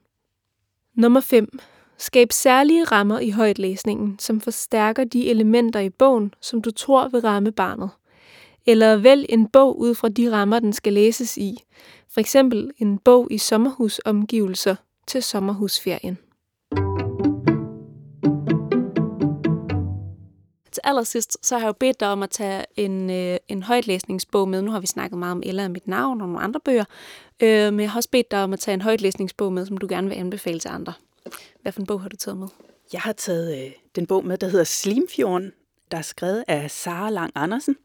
Nummer 0.95 1.21
5. 1.21 1.59
Skab 1.99 2.33
særlige 2.33 2.85
rammer 2.85 3.19
i 3.19 3.31
højtlæsningen, 3.31 4.19
som 4.19 4.41
forstærker 4.41 5.05
de 5.05 5.31
elementer 5.31 5.81
i 5.81 5.91
bogen, 5.91 6.35
som 6.41 6.63
du 6.63 6.71
tror 6.71 7.09
vil 7.09 7.21
ramme 7.21 7.53
barnet. 7.53 7.91
Eller 8.67 8.97
vælg 8.97 9.27
en 9.29 9.49
bog 9.49 9.79
ud 9.79 9.95
fra 9.95 10.09
de 10.09 10.33
rammer, 10.33 10.59
den 10.59 10.73
skal 10.73 10.93
læses 10.93 11.37
i. 11.37 11.57
For 12.09 12.21
eksempel 12.21 12.71
en 12.79 12.99
bog 12.99 13.29
i 13.31 13.39
sommerhusomgivelser 13.39 14.77
til 15.07 15.23
sommerhusferien. 15.23 16.19
Til 20.73 20.81
allersidst, 20.85 21.47
så 21.47 21.55
har 21.55 21.61
jeg 21.61 21.69
jo 21.69 21.73
bedt 21.73 22.01
dig 22.01 22.09
om 22.09 22.23
at 22.23 22.31
tage 22.31 22.65
en, 22.77 23.11
øh, 23.11 23.37
en 23.49 23.63
højtlæsningsbog 23.63 24.49
med. 24.49 24.63
Nu 24.63 24.71
har 24.71 24.81
vi 24.81 24.87
snakket 24.87 25.19
meget 25.19 25.33
om 25.33 25.43
Ella 25.47 25.65
og 25.65 25.71
mit 25.71 25.89
navn 25.89 26.21
og 26.21 26.27
nogle 26.29 26.43
andre 26.43 26.61
bøger. 26.65 26.85
Øh, 27.43 27.73
men 27.73 27.81
jeg 27.81 27.91
har 27.91 27.99
også 27.99 28.11
bedt 28.11 28.31
dig 28.31 28.43
om 28.43 28.53
at 28.53 28.59
tage 28.59 28.75
en 28.75 28.81
højtlæsningsbog 28.81 29.53
med, 29.53 29.67
som 29.67 29.77
du 29.77 29.87
gerne 29.91 30.09
vil 30.09 30.17
anbefale 30.17 30.59
til 30.59 30.69
andre. 30.69 30.93
Hvad 31.63 31.73
for 31.73 31.81
en 31.81 31.87
bog 31.87 32.03
har 32.03 32.09
du 32.09 32.17
taget 32.17 32.39
med? 32.39 32.49
Jeg 32.93 33.01
har 33.01 33.13
taget 33.13 33.65
øh, 33.65 33.73
den 33.97 34.07
bog 34.07 34.27
med, 34.27 34.39
der 34.39 34.49
hedder 34.49 34.65
Slimfjorden, 34.65 35.53
der 35.91 35.99
er 35.99 36.03
skrevet 36.03 36.45
af 36.49 36.71
Sara 36.71 37.11
Lang 37.11 37.33
Andersen, 37.35 37.77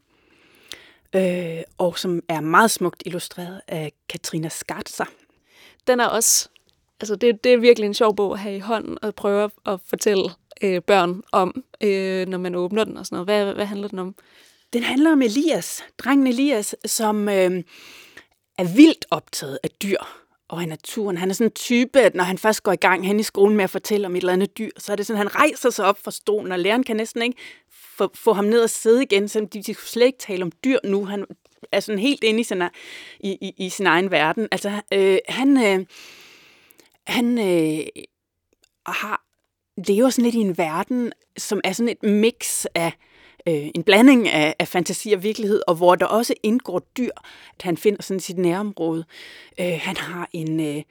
øh, 1.16 1.62
og 1.78 1.98
som 1.98 2.20
er 2.28 2.40
meget 2.40 2.70
smukt 2.70 3.02
illustreret 3.06 3.60
af 3.68 3.92
Katrina 4.08 4.48
Skatzer. 4.48 5.04
Den 5.86 6.00
er 6.00 6.06
også, 6.06 6.48
altså 7.00 7.16
det, 7.16 7.44
det 7.44 7.52
er 7.52 7.58
virkelig 7.58 7.86
en 7.86 7.94
sjov 7.94 8.16
bog 8.16 8.32
at 8.32 8.38
have 8.38 8.56
i 8.56 8.60
hånden 8.60 8.98
og 9.02 9.14
prøve 9.14 9.50
at 9.66 9.80
fortælle 9.86 10.30
øh, 10.62 10.82
børn 10.82 11.22
om, 11.32 11.64
øh, 11.80 12.28
når 12.28 12.38
man 12.38 12.54
åbner 12.54 12.84
den 12.84 12.96
og 12.96 13.06
sådan 13.06 13.16
noget. 13.16 13.26
Hvad, 13.26 13.54
hvad 13.54 13.66
handler 13.66 13.88
den 13.88 13.98
om? 13.98 14.14
Den 14.72 14.82
handler 14.82 15.12
om 15.12 15.22
Elias, 15.22 15.84
drengen 15.98 16.26
Elias, 16.26 16.74
som 16.86 17.28
øh, 17.28 17.62
er 18.58 18.74
vildt 18.76 19.06
optaget 19.10 19.58
af 19.62 19.70
dyr 19.70 19.98
og 20.48 20.62
i 20.62 20.66
naturen. 20.66 21.16
Han 21.16 21.30
er 21.30 21.34
sådan 21.34 21.46
en 21.46 21.52
type, 21.52 22.00
at 22.00 22.14
når 22.14 22.24
han 22.24 22.38
først 22.38 22.62
går 22.62 22.72
i 22.72 22.76
gang 22.76 23.06
hen 23.06 23.20
i 23.20 23.22
skolen 23.22 23.56
med 23.56 23.64
at 23.64 23.70
fortælle 23.70 24.06
om 24.06 24.16
et 24.16 24.20
eller 24.20 24.32
andet 24.32 24.58
dyr, 24.58 24.70
så 24.78 24.92
er 24.92 24.96
det 24.96 25.06
sådan, 25.06 25.26
at 25.26 25.32
han 25.32 25.40
rejser 25.40 25.70
sig 25.70 25.84
op 25.84 25.98
fra 26.04 26.10
stolen, 26.10 26.52
og 26.52 26.58
læreren 26.58 26.82
kan 26.82 26.96
næsten 26.96 27.22
ikke 27.22 27.36
få, 28.00 28.10
få 28.14 28.32
ham 28.32 28.44
ned 28.44 28.62
og 28.62 28.70
sidde 28.70 29.02
igen, 29.02 29.28
så 29.28 29.40
de, 29.40 29.62
de 29.62 29.74
kunne 29.74 29.88
slet 29.88 30.06
ikke 30.06 30.18
tale 30.18 30.42
om 30.42 30.52
dyr 30.64 30.78
nu. 30.84 31.04
Han 31.04 31.24
er 31.72 31.80
sådan 31.80 31.98
helt 31.98 32.24
inde 32.24 32.40
i 32.40 32.44
sin, 32.44 32.62
i, 33.20 33.30
i, 33.30 33.54
i 33.56 33.68
sin 33.68 33.86
egen 33.86 34.10
verden. 34.10 34.48
Altså, 34.52 34.80
øh, 34.92 35.18
han, 35.28 35.58
øh, 35.58 35.86
han 37.06 37.38
øh, 37.38 37.86
har, 38.86 39.22
lever 39.86 40.10
sådan 40.10 40.24
lidt 40.24 40.34
i 40.34 40.38
en 40.38 40.58
verden, 40.58 41.12
som 41.38 41.60
er 41.64 41.72
sådan 41.72 41.88
et 41.88 42.02
mix 42.02 42.64
af 42.74 42.92
øh, 43.46 43.70
en 43.74 43.82
blanding 43.82 44.28
af, 44.28 44.54
af 44.58 44.68
fantasi 44.68 45.12
og 45.12 45.22
virkelighed, 45.22 45.62
og 45.66 45.74
hvor 45.74 45.94
der 45.94 46.06
også 46.06 46.34
indgår 46.42 46.78
dyr, 46.78 47.10
at 47.56 47.62
han 47.62 47.76
finder 47.76 48.02
sådan 48.02 48.20
sit 48.20 48.38
nærområde. 48.38 49.04
Øh, 49.60 49.78
han 49.80 49.96
har 49.96 50.28
en, 50.32 50.60
øh, 50.60 50.82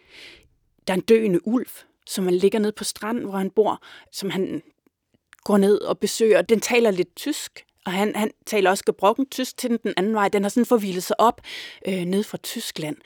der 0.88 0.94
er 0.94 0.98
en 0.98 1.02
døende 1.02 1.48
ulv, 1.48 1.70
som 2.06 2.26
han 2.26 2.34
ligger 2.34 2.60
ned 2.60 2.72
på 2.72 2.84
stranden, 2.84 3.24
hvor 3.24 3.38
han 3.38 3.50
bor, 3.50 3.82
som 4.12 4.30
han 4.30 4.62
går 5.44 5.58
ned 5.58 5.82
og 5.82 6.00
besøger. 6.00 6.42
Den 6.42 6.60
taler 6.60 6.92
lidt 6.92 7.16
tysk, 7.16 7.66
og 7.86 7.92
han, 7.92 8.16
han 8.16 8.32
taler 8.46 8.70
også 8.70 8.84
gebrokken 8.86 9.26
tysk 9.30 9.58
til 9.58 9.70
den, 9.70 9.80
den 9.84 9.94
anden 9.98 10.14
vej. 10.14 10.28
Den 10.28 10.44
har 10.44 10.50
sådan 10.50 10.66
forvildet 10.66 11.04
sig 11.04 11.20
op 11.20 11.42
øh, 11.88 12.06
ned 12.06 12.24
fra 12.24 12.38
Tyskland. 12.38 12.98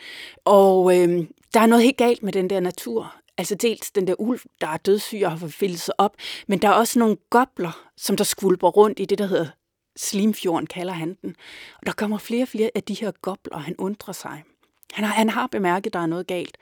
Og 0.45 0.97
øh, 0.97 1.27
der 1.53 1.59
er 1.59 1.65
noget 1.65 1.83
helt 1.83 1.97
galt 1.97 2.23
med 2.23 2.33
den 2.33 2.49
der 2.49 2.59
natur. 2.59 3.15
Altså 3.37 3.55
dels 3.55 3.91
den 3.91 4.07
der 4.07 4.15
ulv, 4.19 4.39
der 4.61 4.67
er 4.67 4.77
dødssyg 4.77 5.21
og 5.25 5.31
har 5.31 5.37
forvildet 5.37 5.79
sig 5.79 5.93
op, 5.97 6.15
men 6.47 6.59
der 6.59 6.67
er 6.67 6.73
også 6.73 6.99
nogle 6.99 7.17
gobler, 7.29 7.89
som 7.97 8.17
der 8.17 8.23
skvulper 8.23 8.67
rundt 8.67 8.99
i 8.99 9.05
det, 9.05 9.17
der 9.17 9.25
hedder 9.25 9.47
Slimfjorden, 9.95 10.67
kalder 10.67 10.93
han 10.93 11.17
den. 11.21 11.35
Og 11.79 11.85
der 11.85 11.91
kommer 11.91 12.17
flere 12.17 12.43
og 12.43 12.47
flere 12.47 12.69
af 12.75 12.83
de 12.83 12.93
her 12.93 13.11
gobler, 13.21 13.55
og 13.55 13.63
han 13.63 13.75
undrer 13.77 14.13
sig. 14.13 14.43
Han 14.93 15.05
har, 15.05 15.13
han 15.13 15.29
har 15.29 15.47
bemærket, 15.47 15.89
at 15.89 15.93
der 15.93 15.99
er 15.99 16.05
noget 16.05 16.27
galt. 16.27 16.57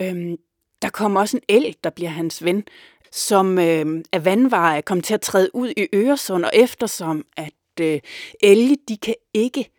Øhm, 0.00 0.36
der 0.82 0.88
kommer 0.88 1.20
også 1.20 1.36
en 1.36 1.42
el, 1.48 1.76
der 1.84 1.90
bliver 1.90 2.10
hans 2.10 2.44
ven, 2.44 2.64
som 3.12 3.58
øh, 3.58 4.04
af 4.12 4.24
vandveje 4.24 4.82
kom 4.82 5.00
til 5.00 5.14
at 5.14 5.20
træde 5.20 5.54
ud 5.54 5.72
i 5.76 5.86
Øresund, 5.94 6.44
og 6.44 6.50
eftersom 6.54 7.24
at 7.36 7.52
øh, 7.80 8.00
elge, 8.42 8.76
de 8.88 8.96
kan 8.96 9.14
ikke 9.34 9.70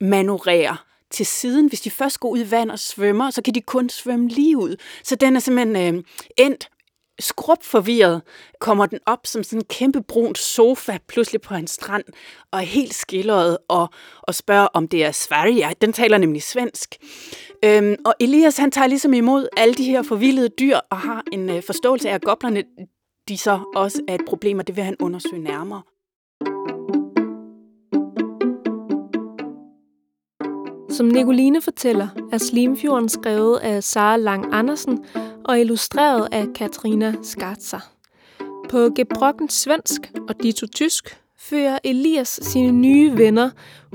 manøvrere 0.00 0.76
til 1.10 1.26
siden. 1.26 1.66
Hvis 1.66 1.80
de 1.80 1.90
først 1.90 2.20
går 2.20 2.28
ud 2.28 2.38
i 2.38 2.50
vand 2.50 2.70
og 2.70 2.78
svømmer, 2.78 3.30
så 3.30 3.42
kan 3.42 3.54
de 3.54 3.60
kun 3.60 3.88
svømme 3.88 4.28
lige 4.28 4.56
ud. 4.56 4.76
Så 5.04 5.16
den 5.16 5.36
er 5.36 5.40
simpelthen 5.40 5.94
øh, 5.94 6.04
endt 6.36 6.68
skrub 7.22 7.62
forvirret, 7.62 8.22
kommer 8.60 8.86
den 8.86 8.98
op 9.06 9.26
som 9.26 9.42
sådan 9.42 9.58
en 9.58 9.64
kæmpe 9.64 10.02
brun 10.02 10.34
sofa 10.34 10.98
pludselig 11.08 11.40
på 11.40 11.54
en 11.54 11.66
strand, 11.66 12.04
og 12.50 12.58
er 12.58 12.64
helt 12.64 12.94
skilleret 12.94 13.58
og, 13.68 13.88
og 14.22 14.34
spørger, 14.34 14.66
om 14.66 14.88
det 14.88 15.04
er 15.04 15.12
Sverige. 15.12 15.74
Den 15.80 15.92
taler 15.92 16.18
nemlig 16.18 16.42
svensk. 16.42 16.96
Øhm, 17.64 17.96
og 18.04 18.14
Elias 18.20 18.56
han 18.56 18.70
tager 18.70 18.86
ligesom 18.86 19.14
imod 19.14 19.48
alle 19.56 19.74
de 19.74 19.84
her 19.84 20.02
forvildede 20.02 20.48
dyr 20.48 20.78
og 20.90 20.98
har 20.98 21.22
en 21.32 21.50
øh, 21.50 21.62
forståelse 21.62 22.10
af, 22.10 22.14
at 22.14 22.22
goblerne 22.22 22.64
de 23.28 23.38
så 23.38 23.60
også 23.74 24.02
er 24.08 24.14
et 24.14 24.24
problem, 24.28 24.58
og 24.58 24.66
det 24.66 24.76
vil 24.76 24.84
han 24.84 24.96
undersøge 25.00 25.42
nærmere. 25.42 25.82
Som 30.92 31.06
Nicoline 31.06 31.62
fortæller, 31.62 32.08
er 32.32 32.38
Slimfjorden 32.38 33.08
skrevet 33.08 33.58
af 33.58 33.84
Sara 33.84 34.16
Lang 34.16 34.44
Andersen 34.52 34.98
og 35.44 35.60
illustreret 35.60 36.28
af 36.32 36.46
Katrina 36.54 37.14
Skatzer. 37.22 37.78
På 38.68 38.90
gebrokken 38.96 39.48
svensk 39.48 40.12
og 40.28 40.42
dito 40.42 40.66
tysk 40.66 41.20
fører 41.38 41.78
Elias 41.84 42.40
sine 42.42 42.72
nye 42.72 43.18
venner, 43.18 43.50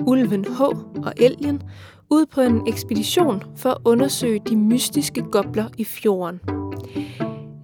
Ulven 0.08 0.46
H 0.46 0.62
og 0.62 1.14
Elgen, 1.18 1.62
ud 2.10 2.26
på 2.26 2.42
en 2.42 2.68
ekspedition 2.68 3.44
for 3.58 3.70
at 3.70 3.78
undersøge 3.86 4.42
de 4.50 4.56
mystiske 4.56 5.22
gobler 5.32 5.66
i 5.78 5.84
fjorden. 5.84 6.40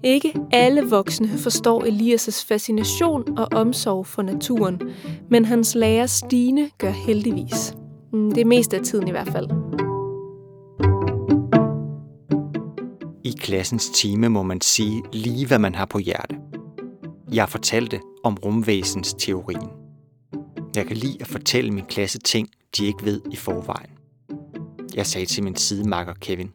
Ikke 0.04 0.34
alle 0.52 0.82
voksne 0.82 1.28
forstår 1.28 1.84
Elias' 1.84 2.46
fascination 2.48 3.38
og 3.38 3.48
omsorg 3.52 4.06
for 4.06 4.22
naturen, 4.22 4.82
men 5.30 5.46
hans 5.46 5.76
lærer 5.76 6.06
Stine 6.06 6.70
gør 6.78 6.92
heldigvis. 6.92 7.74
Mm, 8.14 8.32
det 8.32 8.42
er 8.42 8.46
mest 8.46 8.74
af 8.74 8.82
tiden 8.82 9.08
i 9.08 9.12
hvert 9.12 9.28
fald. 9.28 9.48
I 13.24 13.32
klassens 13.40 13.90
time 13.90 14.30
må 14.30 14.44
man 14.44 14.62
sige 14.62 15.04
lige, 15.14 15.48
hvad 15.48 15.60
man 15.60 15.76
har 15.76 15.86
på 15.86 16.00
hjerte. 16.00 16.36
Jeg 17.34 17.50
fortalte 17.50 18.00
om 18.24 18.38
rumvæsens 18.46 19.14
teorien. 19.14 19.70
Jeg 20.76 20.86
kan 20.88 20.98
lide 20.98 21.18
at 21.22 21.28
fortælle 21.28 21.72
min 21.72 21.86
klasse 21.86 22.20
ting, 22.20 22.50
de 22.78 22.86
ikke 22.86 23.06
ved 23.06 23.22
i 23.32 23.36
forvejen. 23.36 23.90
Jeg 24.96 25.06
sagde 25.06 25.26
til 25.26 25.44
min 25.44 25.56
sidemakker 25.56 26.14
Kevin. 26.14 26.52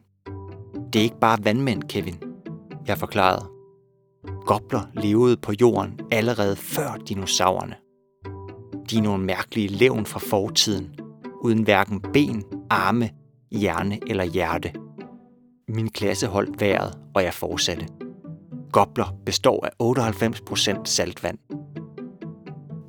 Det 0.93 0.99
er 0.99 1.03
ikke 1.03 1.19
bare 1.19 1.37
vandmænd, 1.43 1.83
Kevin. 1.83 2.15
Jeg 2.87 2.97
forklarede. 2.97 3.45
Gobler 4.45 4.81
levede 4.93 5.37
på 5.37 5.53
jorden 5.61 5.99
allerede 6.11 6.55
før 6.55 6.97
dinosaurerne. 7.09 7.75
De 8.89 8.97
er 8.97 9.01
nogle 9.01 9.23
mærkelige 9.23 9.67
levn 9.67 10.05
fra 10.05 10.19
fortiden, 10.19 10.98
uden 11.41 11.63
hverken 11.63 12.01
ben, 12.13 12.43
arme, 12.69 13.09
hjerne 13.51 13.99
eller 14.07 14.23
hjerte. 14.23 14.73
Min 15.67 15.89
klasse 15.89 16.27
holdt 16.27 16.61
vejret, 16.61 16.97
og 17.15 17.23
jeg 17.23 17.33
fortsatte. 17.33 17.87
Gobler 18.71 19.15
består 19.25 19.65
af 19.65 19.69
98% 20.79 20.85
saltvand. 20.85 21.37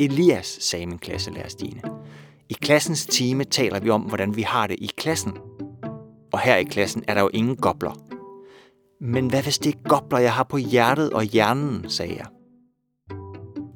Elias, 0.00 0.46
sagde 0.60 0.86
min 0.86 0.98
klasselærer 0.98 1.48
Stine. 1.48 1.80
I 2.48 2.52
klassens 2.52 3.06
time 3.06 3.44
taler 3.44 3.80
vi 3.80 3.90
om, 3.90 4.02
hvordan 4.02 4.36
vi 4.36 4.42
har 4.42 4.66
det 4.66 4.76
i 4.78 4.90
klassen. 4.96 5.32
Og 6.32 6.40
her 6.40 6.56
i 6.56 6.64
klassen 6.64 7.04
er 7.08 7.14
der 7.14 7.20
jo 7.20 7.30
ingen 7.32 7.56
gobler. 7.56 7.92
Men 9.00 9.28
hvad 9.30 9.42
hvis 9.42 9.58
det 9.58 9.74
er 9.74 9.88
gobler, 9.88 10.18
jeg 10.18 10.32
har 10.32 10.44
på 10.44 10.56
hjertet 10.56 11.10
og 11.12 11.22
hjernen, 11.22 11.90
sagde 11.90 12.14
jeg. 12.16 12.26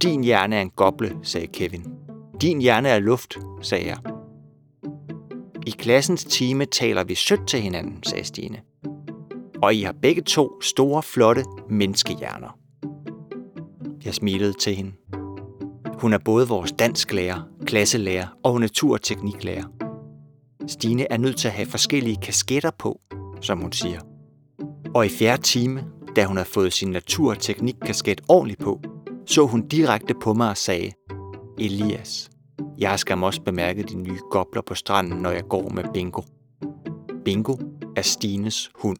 Din 0.03 0.25
hjerne 0.25 0.57
er 0.57 0.61
en 0.61 0.71
goble, 0.71 1.17
sagde 1.23 1.47
Kevin. 1.47 1.85
Din 2.41 2.61
hjerne 2.61 2.89
er 2.89 2.99
luft, 2.99 3.39
sagde 3.63 3.87
jeg. 3.87 4.13
I 5.66 5.70
klassens 5.70 6.24
time 6.24 6.64
taler 6.64 7.05
vi 7.05 7.14
sødt 7.14 7.48
til 7.48 7.61
hinanden, 7.61 8.03
sagde 8.03 8.24
Stine. 8.24 8.61
Og 9.62 9.74
I 9.74 9.83
har 9.83 9.94
begge 10.03 10.22
to 10.22 10.62
store, 10.62 11.03
flotte 11.03 11.44
menneskehjerner. 11.70 12.59
Jeg 14.05 14.14
smilede 14.14 14.53
til 14.53 14.74
hende. 14.74 14.92
Hun 15.98 16.12
er 16.12 16.18
både 16.18 16.48
vores 16.48 16.72
dansklærer, 16.72 17.42
klasselærer 17.66 18.27
og 18.42 18.61
naturtekniklærer. 18.61 19.64
Stine 20.66 21.12
er 21.12 21.16
nødt 21.16 21.37
til 21.37 21.48
at 21.48 21.55
have 21.55 21.66
forskellige 21.66 22.18
kasketter 22.22 22.70
på, 22.79 23.00
som 23.40 23.61
hun 23.61 23.72
siger. 23.72 24.00
Og 24.94 25.07
i 25.07 25.09
fjerde 25.09 25.42
time, 25.42 25.85
da 26.16 26.24
hun 26.24 26.37
havde 26.37 26.48
fået 26.48 26.72
sin 26.72 26.90
naturteknikkasket 26.90 28.20
ordentligt 28.29 28.61
på, 28.61 28.81
så 29.27 29.46
hun 29.46 29.68
direkte 29.68 30.14
på 30.14 30.35
mig 30.35 30.50
og 30.50 30.57
sagde, 30.57 30.92
Elias, 31.59 32.31
jeg 32.79 32.91
har 32.91 32.97
skam 32.97 33.23
også 33.23 33.43
bemærket 33.43 33.89
de 33.89 33.97
nye 33.97 34.19
gobler 34.31 34.63
på 34.63 34.75
stranden, 34.75 35.23
når 35.23 35.31
jeg 35.31 35.49
går 35.49 35.69
med 35.69 35.85
Bingo. 35.95 36.23
Bingo 37.25 37.57
er 37.97 38.03
Stines 38.03 38.71
hund. 38.75 38.97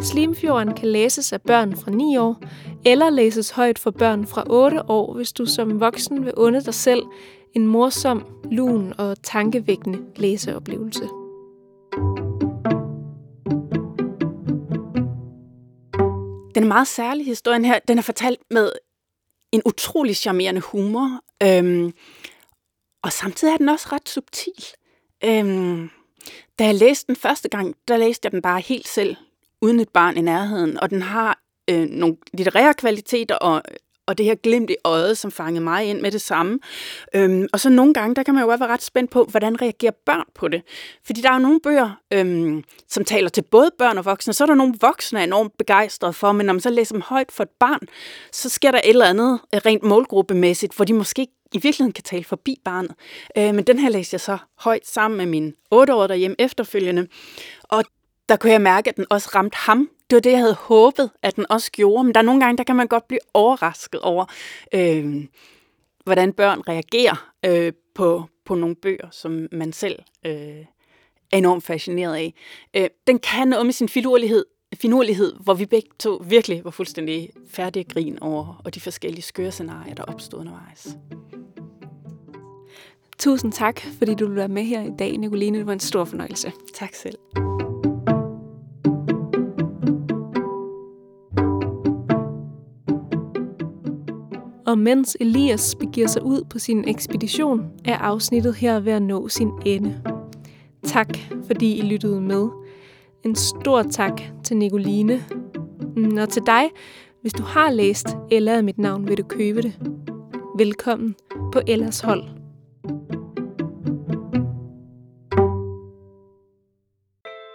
Slimfjorden 0.00 0.74
kan 0.74 0.88
læses 0.88 1.32
af 1.32 1.42
børn 1.42 1.76
fra 1.76 1.90
9 1.90 2.16
år, 2.16 2.36
eller 2.86 3.10
læses 3.10 3.50
højt 3.50 3.78
for 3.78 3.90
børn 3.90 4.26
fra 4.26 4.44
8 4.50 4.90
år, 4.90 5.14
hvis 5.14 5.32
du 5.32 5.46
som 5.46 5.80
voksen 5.80 6.24
vil 6.24 6.34
unde 6.36 6.62
dig 6.64 6.74
selv 6.74 7.02
en 7.54 7.66
morsom, 7.66 8.26
lun 8.50 8.94
og 8.98 9.22
tankevækkende 9.22 9.98
læseoplevelse. 10.16 11.08
Den 16.54 16.62
er 16.62 16.68
meget 16.68 16.88
særlig, 16.88 17.26
historien 17.26 17.64
her. 17.64 17.78
Den 17.88 17.98
er 17.98 18.02
fortalt 18.02 18.40
med 18.50 18.70
en 19.52 19.62
utrolig 19.64 20.16
charmerende 20.16 20.60
humor. 20.60 21.20
Øhm, 21.42 21.94
og 23.02 23.12
samtidig 23.12 23.52
er 23.52 23.56
den 23.56 23.68
også 23.68 23.88
ret 23.92 24.08
subtil. 24.08 24.66
Øhm, 25.24 25.90
da 26.58 26.64
jeg 26.64 26.74
læste 26.74 27.06
den 27.06 27.16
første 27.16 27.48
gang, 27.48 27.74
der 27.88 27.96
læste 27.96 28.26
jeg 28.26 28.32
den 28.32 28.42
bare 28.42 28.60
helt 28.60 28.88
selv, 28.88 29.16
uden 29.60 29.80
et 29.80 29.88
barn 29.88 30.16
i 30.16 30.20
nærheden. 30.20 30.80
Og 30.80 30.90
den 30.90 31.02
har 31.02 31.42
øh, 31.70 31.88
nogle 31.88 32.16
litterære 32.32 32.74
kvaliteter 32.74 33.34
og 33.34 33.62
og 34.12 34.18
det 34.18 34.26
her 34.26 34.34
glimt 34.34 34.70
i 34.70 34.76
øjet, 34.84 35.18
som 35.18 35.30
fangede 35.30 35.64
mig 35.64 35.84
ind 35.84 36.00
med 36.00 36.10
det 36.10 36.20
samme. 36.20 36.58
Øhm, 37.14 37.48
og 37.52 37.60
så 37.60 37.70
nogle 37.70 37.94
gange, 37.94 38.14
der 38.14 38.22
kan 38.22 38.34
man 38.34 38.42
jo 38.42 38.48
godt 38.48 38.60
være 38.60 38.68
ret 38.68 38.82
spændt 38.82 39.10
på, 39.10 39.24
hvordan 39.24 39.62
reagerer 39.62 39.92
børn 40.06 40.24
på 40.34 40.48
det. 40.48 40.62
Fordi 41.06 41.20
der 41.20 41.28
er 41.30 41.34
jo 41.34 41.38
nogle 41.38 41.60
bøger, 41.60 41.90
øhm, 42.12 42.64
som 42.88 43.04
taler 43.04 43.28
til 43.28 43.42
både 43.42 43.70
børn 43.78 43.98
og 43.98 44.04
voksne, 44.04 44.32
så 44.32 44.44
er 44.44 44.46
der 44.46 44.54
nogle 44.54 44.74
voksne, 44.80 45.18
er 45.20 45.24
enormt 45.24 45.58
begejstrede 45.58 46.12
for, 46.12 46.32
men 46.32 46.46
når 46.46 46.52
man 46.52 46.60
så 46.60 46.70
læser 46.70 46.94
dem 46.94 47.02
højt 47.02 47.32
for 47.32 47.42
et 47.42 47.50
barn, 47.60 47.80
så 48.32 48.48
sker 48.48 48.70
der 48.70 48.78
et 48.78 48.90
eller 48.90 49.06
andet 49.06 49.40
øh, 49.54 49.60
rent 49.66 49.82
målgruppemæssigt, 49.82 50.76
hvor 50.76 50.84
de 50.84 50.92
måske 50.92 51.26
i 51.52 51.58
virkeligheden 51.58 51.92
kan 51.92 52.04
tale 52.04 52.24
forbi 52.24 52.56
barnet. 52.64 52.94
Øh, 53.38 53.54
men 53.54 53.64
den 53.64 53.78
her 53.78 53.90
læste 53.90 54.14
jeg 54.14 54.20
så 54.20 54.38
højt 54.58 54.86
sammen 54.86 55.18
med 55.18 55.26
min 55.26 55.54
8-årige 55.74 56.08
derhjemme 56.08 56.36
efterfølgende. 56.38 57.06
Og 57.62 57.84
der 58.28 58.36
kunne 58.36 58.52
jeg 58.52 58.60
mærke, 58.60 58.88
at 58.90 58.96
den 58.96 59.06
også 59.10 59.30
ramte 59.34 59.56
ham 59.56 59.88
det 60.12 60.16
var 60.16 60.20
det, 60.20 60.30
jeg 60.30 60.38
havde 60.38 60.54
håbet, 60.54 61.10
at 61.22 61.36
den 61.36 61.46
også 61.50 61.72
gjorde. 61.72 62.04
Men 62.04 62.14
der 62.14 62.20
er 62.20 62.24
nogle 62.24 62.40
gange, 62.40 62.58
der 62.58 62.64
kan 62.64 62.76
man 62.76 62.86
godt 62.86 63.08
blive 63.08 63.20
overrasket 63.34 64.00
over, 64.00 64.24
øh, 64.74 65.24
hvordan 66.04 66.32
børn 66.32 66.60
reagerer 66.68 67.32
øh, 67.44 67.72
på, 67.94 68.24
på 68.44 68.54
nogle 68.54 68.76
bøger, 68.76 69.08
som 69.10 69.48
man 69.52 69.72
selv 69.72 69.98
øh, 70.26 70.64
er 71.32 71.38
enormt 71.38 71.64
fascineret 71.64 72.14
af. 72.14 72.34
Øh, 72.76 72.88
den 73.06 73.18
kan 73.18 73.48
noget 73.48 73.66
med 73.66 73.72
sin 73.72 73.88
finurlighed, 73.88 74.44
finurlighed, 74.74 75.34
hvor 75.40 75.54
vi 75.54 75.66
begge 75.66 75.88
to 75.98 76.22
virkelig 76.26 76.64
var 76.64 76.70
fuldstændig 76.70 77.30
færdige 77.50 77.84
grin 77.84 78.18
over 78.20 78.60
og 78.64 78.74
de 78.74 78.80
forskellige 78.80 79.22
skøre 79.22 79.52
scenarier, 79.52 79.94
der 79.94 80.02
opstod 80.02 80.40
undervejs. 80.40 80.96
Tusind 83.18 83.52
tak, 83.52 83.80
fordi 83.98 84.14
du 84.14 84.24
ville 84.24 84.36
være 84.36 84.48
med 84.48 84.62
her 84.62 84.82
i 84.82 84.90
dag, 84.98 85.16
Nicoline. 85.16 85.58
Det 85.58 85.66
var 85.66 85.72
en 85.72 85.80
stor 85.80 86.04
fornøjelse. 86.04 86.52
Tak 86.74 86.94
selv. 86.94 87.16
Og 94.72 94.78
mens 94.78 95.16
Elias 95.20 95.74
begiver 95.74 96.06
sig 96.06 96.22
ud 96.22 96.44
på 96.50 96.58
sin 96.58 96.88
ekspedition, 96.88 97.60
er 97.84 97.96
afsnittet 97.96 98.54
her 98.54 98.80
ved 98.80 98.92
at 98.92 99.02
nå 99.02 99.28
sin 99.28 99.50
ende. 99.66 100.02
Tak, 100.84 101.08
fordi 101.46 101.78
I 101.78 101.82
lyttede 101.82 102.20
med. 102.20 102.48
En 103.24 103.34
stor 103.34 103.82
tak 103.82 104.20
til 104.44 104.56
Nicoline. 104.56 105.24
Og 106.20 106.28
til 106.28 106.42
dig, 106.46 106.64
hvis 107.20 107.32
du 107.32 107.42
har 107.42 107.70
læst 107.70 108.16
Ella 108.30 108.56
af 108.56 108.64
mit 108.64 108.78
navn, 108.78 109.08
vil 109.08 109.18
du 109.18 109.22
købe 109.22 109.62
det. 109.62 109.78
Velkommen 110.58 111.14
på 111.52 111.60
Ellas 111.66 112.00
hold. 112.00 112.24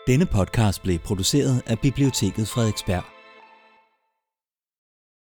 Denne 0.07 0.25
podcast 0.25 0.83
blev 0.83 0.99
produceret 0.99 1.63
af 1.67 1.79
Biblioteket 1.79 2.47
Frederiksberg. 2.47 3.16